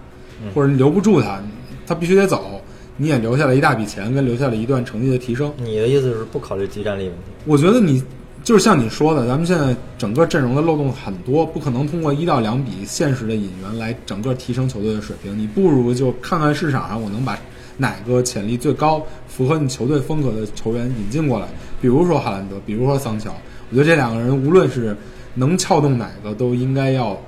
[0.56, 1.40] 或者你留不住他，
[1.86, 2.55] 他必须得走，
[2.98, 5.52] 你也留下了一大笔钱，跟留下了一段成绩的提升。
[5.58, 7.24] 你的意思是不考虑集战力问题？
[7.46, 8.02] 我觉得你
[8.44, 15.38] 就是像你说的，咱们现在整个阵容的漏洞很多，不可能通过一到两笔现实的引援来整个提升球队的水平。
[15.38, 17.38] 你不如就看看市场上我能把
[17.78, 21.48] 哪个潜力最高、符合你球队风格的球员引进过来，
[21.82, 23.36] 比如说哈兰德，比如说桑乔。
[23.72, 24.96] 我觉得这两个人无论是
[25.34, 27.20] 能撬动哪个，都应该要，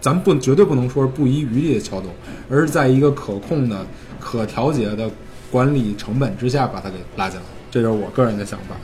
[0.00, 2.10] 咱们不绝对不能说是不遗余力的撬动，
[2.50, 3.86] 而是在一个可控的、
[4.26, 5.08] 可调节的
[5.52, 7.46] 管理成本之下把它给拉进来。
[7.70, 8.74] 这就是我个人的想法。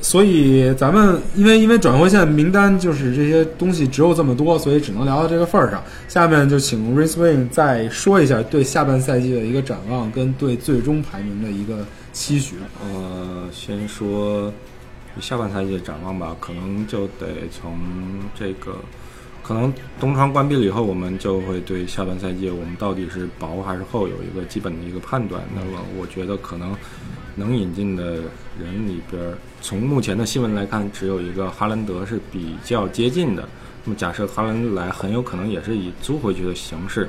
[0.00, 5.82] 所以咱们因为因为转会线名单就是这些东西只有这么多，所以只能聊到这个份儿上。
[6.08, 12.56] 下面就请 r i s Wing 再说一下对下半赛季的一个展望，跟对最终排名的一个期许。
[12.82, 14.52] 呃，先说
[15.20, 17.72] 下半赛季的展望吧，可能就得从
[18.38, 18.76] 这个，
[19.46, 25.40] 可能东窗关闭了以后，我们就会对下半赛季我们到底是薄还是厚有一个基本的一个判断。
[25.54, 26.76] 那么我觉得可能
[27.36, 28.14] 能引进的
[28.58, 29.22] 人里边，
[29.60, 33.48] 从目前的新闻来看，只有一个哈兰德是比较接近的。
[33.84, 37.08] 那么假设哈兰德来，很有可能也是以租回去的形式，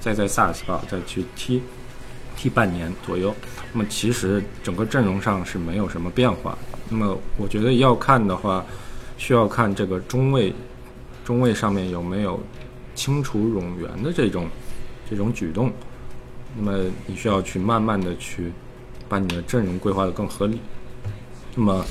[0.00, 1.60] 再在萨尔斯堡再去踢。
[2.36, 3.32] 踢半年左右。
[3.72, 6.58] 那么其实整个阵容上是没有什么变化。
[6.88, 8.64] 那么我觉得要看的话，
[9.16, 10.52] 需要看这个中卫，
[11.24, 12.38] 中卫上面有没有
[12.94, 14.46] 清除冗员的这种
[15.10, 15.72] 这种举动。
[16.56, 18.52] 那么你需要去慢慢的去
[19.08, 20.60] 把你的阵容规划的更合理。
[21.56, 21.84] 那么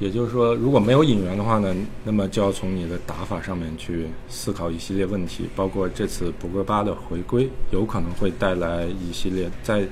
[0.00, 1.72] 也就是说，如果没有引援的话呢，
[2.04, 9.86] 那么就要从你的打法上面去思考一系列问题，包括这次博格巴的回归，有可能会带来一系列再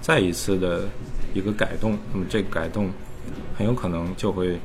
[0.00, 0.88] 再一次的
[1.34, 1.98] 一个改动。
[2.12, 2.88] 那么这个改动
[3.56, 4.60] 很有可能就会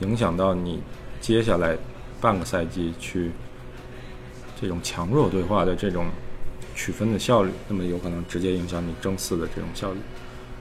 [0.00, 0.80] 影响到你
[1.20, 1.76] 接下来
[2.22, 3.30] 半个赛季去
[4.58, 6.06] 这种强弱对话的这种
[6.74, 9.98] 取分的效率，那么有可能直接影响你争四的这种效率。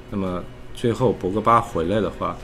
[0.10, 0.44] 那么
[0.74, 2.36] 最后博格巴回来的话，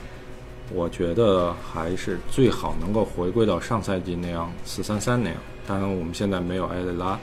[0.72, 5.38] 我觉得还是最好能够回归到上赛季那样四三三那样。
[5.66, 7.18] 当然，我们现在没有埃雷拉，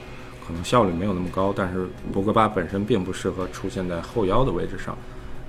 [0.46, 1.52] 可能效率没有那么高。
[1.56, 4.96] 但是博格巴本身并不适合出现在后腰的位置上。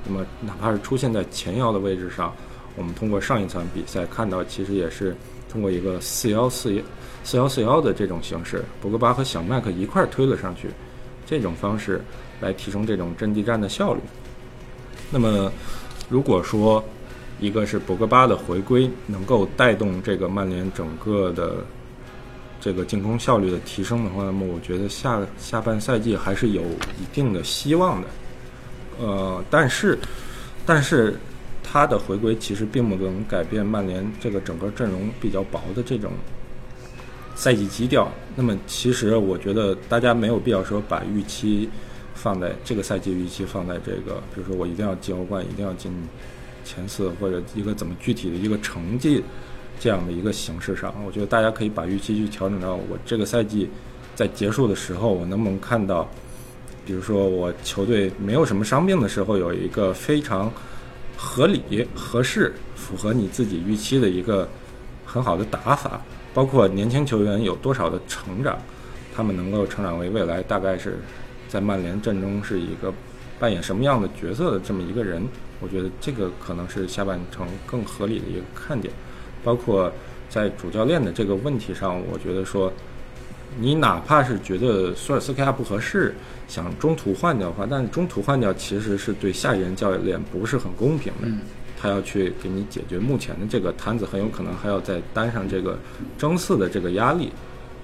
[0.05, 2.33] 那么，哪怕是出现在前腰的位置上，
[2.75, 5.15] 我们通过上一场比赛看到，其实也是
[5.49, 6.81] 通过一个四幺四幺
[7.23, 10.69] 四幺四幺的这种形式，博格巴和小麦克一块推了上去，
[11.25, 12.01] 这种方式
[12.39, 13.99] 来提升这种阵地战的效率。
[15.09, 15.51] 那么，
[16.09, 16.83] 如果说
[17.39, 21.57] 一个是博格巴的回归，能够带动这个曼联整个的
[22.59, 28.07] 这个进攻效率的提升的话，那么我觉得下下半赛季还是有一定的希望的。
[28.99, 29.97] 呃，但是，
[30.65, 31.17] 但是
[31.69, 36.11] 他的回归其实并不能改变曼联这个整个阵容比较薄的这种
[37.35, 38.09] 赛季基调。
[38.35, 41.69] 那么，其实我觉得大家没有必要说把预期
[42.15, 45.91] 放在这个赛季预期放在这个，比如说我一定要进欧冠，一定要进。
[46.69, 49.23] 前四或者一个怎么具体的一个成绩，
[49.79, 53.69] 这样的一个形式上，我觉得大家可以把预期去调整到我这个赛季
[54.15, 56.05] 在结束的时候，我能不能看到，
[56.85, 60.51] 比如说我球队没有什么伤病的时候，有一个非常
[61.17, 64.47] 合理、合适、符合你自己预期的一个
[65.05, 65.99] 很好的打法，
[66.33, 68.57] 包括年轻球员有多少的成长，
[69.13, 70.99] 他们能够成长为未来大概是
[71.49, 72.93] 在曼联阵中是一个
[73.39, 75.27] 扮演什么样的角色的这么一个人。
[75.59, 78.93] 我觉得这个可能是下半程更合理的一个看点，
[79.43, 79.91] 包括
[80.29, 82.71] 在主教练的这个问题上，我觉得说，
[83.59, 86.13] 你哪怕是觉得索尔斯克亚不合适，
[86.47, 91.27] 想中途换掉的话，但是中途换掉其实是对下一任教练不是很公平的。
[91.79, 95.77] 他要去给你解决目前的这个摊子，很有可能还要再担上这个
[96.17, 97.31] 争四的这个压力。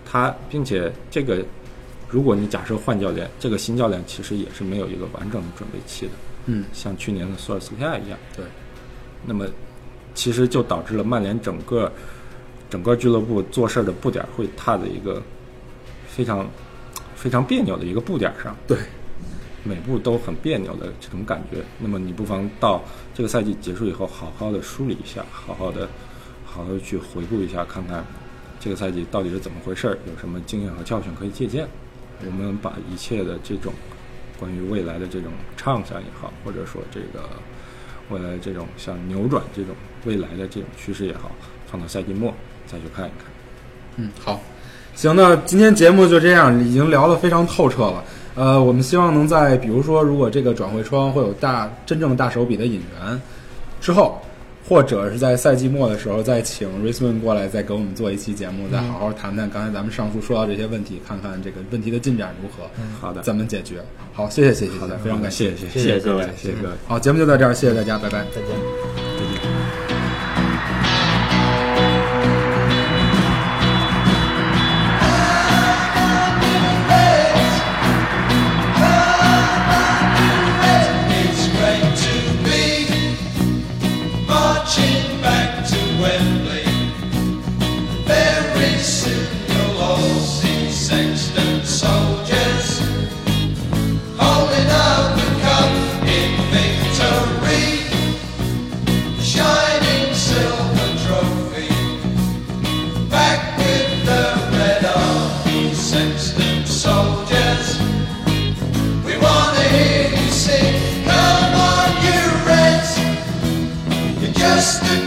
[0.03, 1.43] 他并且这个，
[2.09, 6.11] 如果你假设换教练，这个新教练其实也是没有一个完整的准备期的。
[6.47, 8.43] 嗯，像去年的索尔斯克亚一样，对。
[9.25, 9.45] 那么，
[10.13, 11.91] 其实就导致了曼联整个
[12.69, 15.21] 整个俱乐部做事的步点会踏在一个
[16.15, 16.47] 非常
[17.15, 18.55] 非常别扭的一个步点上。
[18.67, 18.77] 对，
[19.63, 21.63] 每步都很别扭的这种感觉。
[21.79, 22.83] 那么，你不妨到
[23.13, 25.89] 这个赛季结束以后，好好的梳理一下，好好的
[26.45, 28.05] 好好的去回顾一下，看看
[28.59, 31.67] 这个赛季到底是怎么回事儿，有什么经验和教训可以借鉴。
[32.25, 33.73] 我们把一切的这种。
[34.39, 37.29] 关于未来的这种畅想也好，或者说这个
[38.09, 41.31] 未来这种像扭转这种未来的这种趋势也好，
[41.67, 42.33] 放到赛季末
[42.67, 43.27] 再去看一看。
[43.95, 44.41] 嗯，好，
[44.95, 48.03] 行，那今天节目就这样，已经聊得非常透彻了。
[48.35, 53.21] 呃，我们希望能在比如说，如果这个转会窗会有大真正大手笔的引援
[53.79, 54.19] 之后。
[54.65, 62.63] 或者是在赛季末的时候，再请 r i s m a n 过来，再给我们做一期节目，再好好谈谈刚才咱们上述说到这些问题，看看这个问题的进展如何，
[63.01, 63.83] 好的，怎么解决？
[64.13, 66.73] 好，谢谢，谢谢，好的，非常感谢，谢谢各位，谢谢各位。
[66.87, 69.02] 好，节目就到这儿，谢谢大家，拜拜，再见。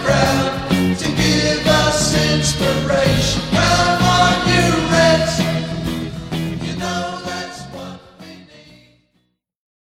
[0.07, 0.45] umbrella.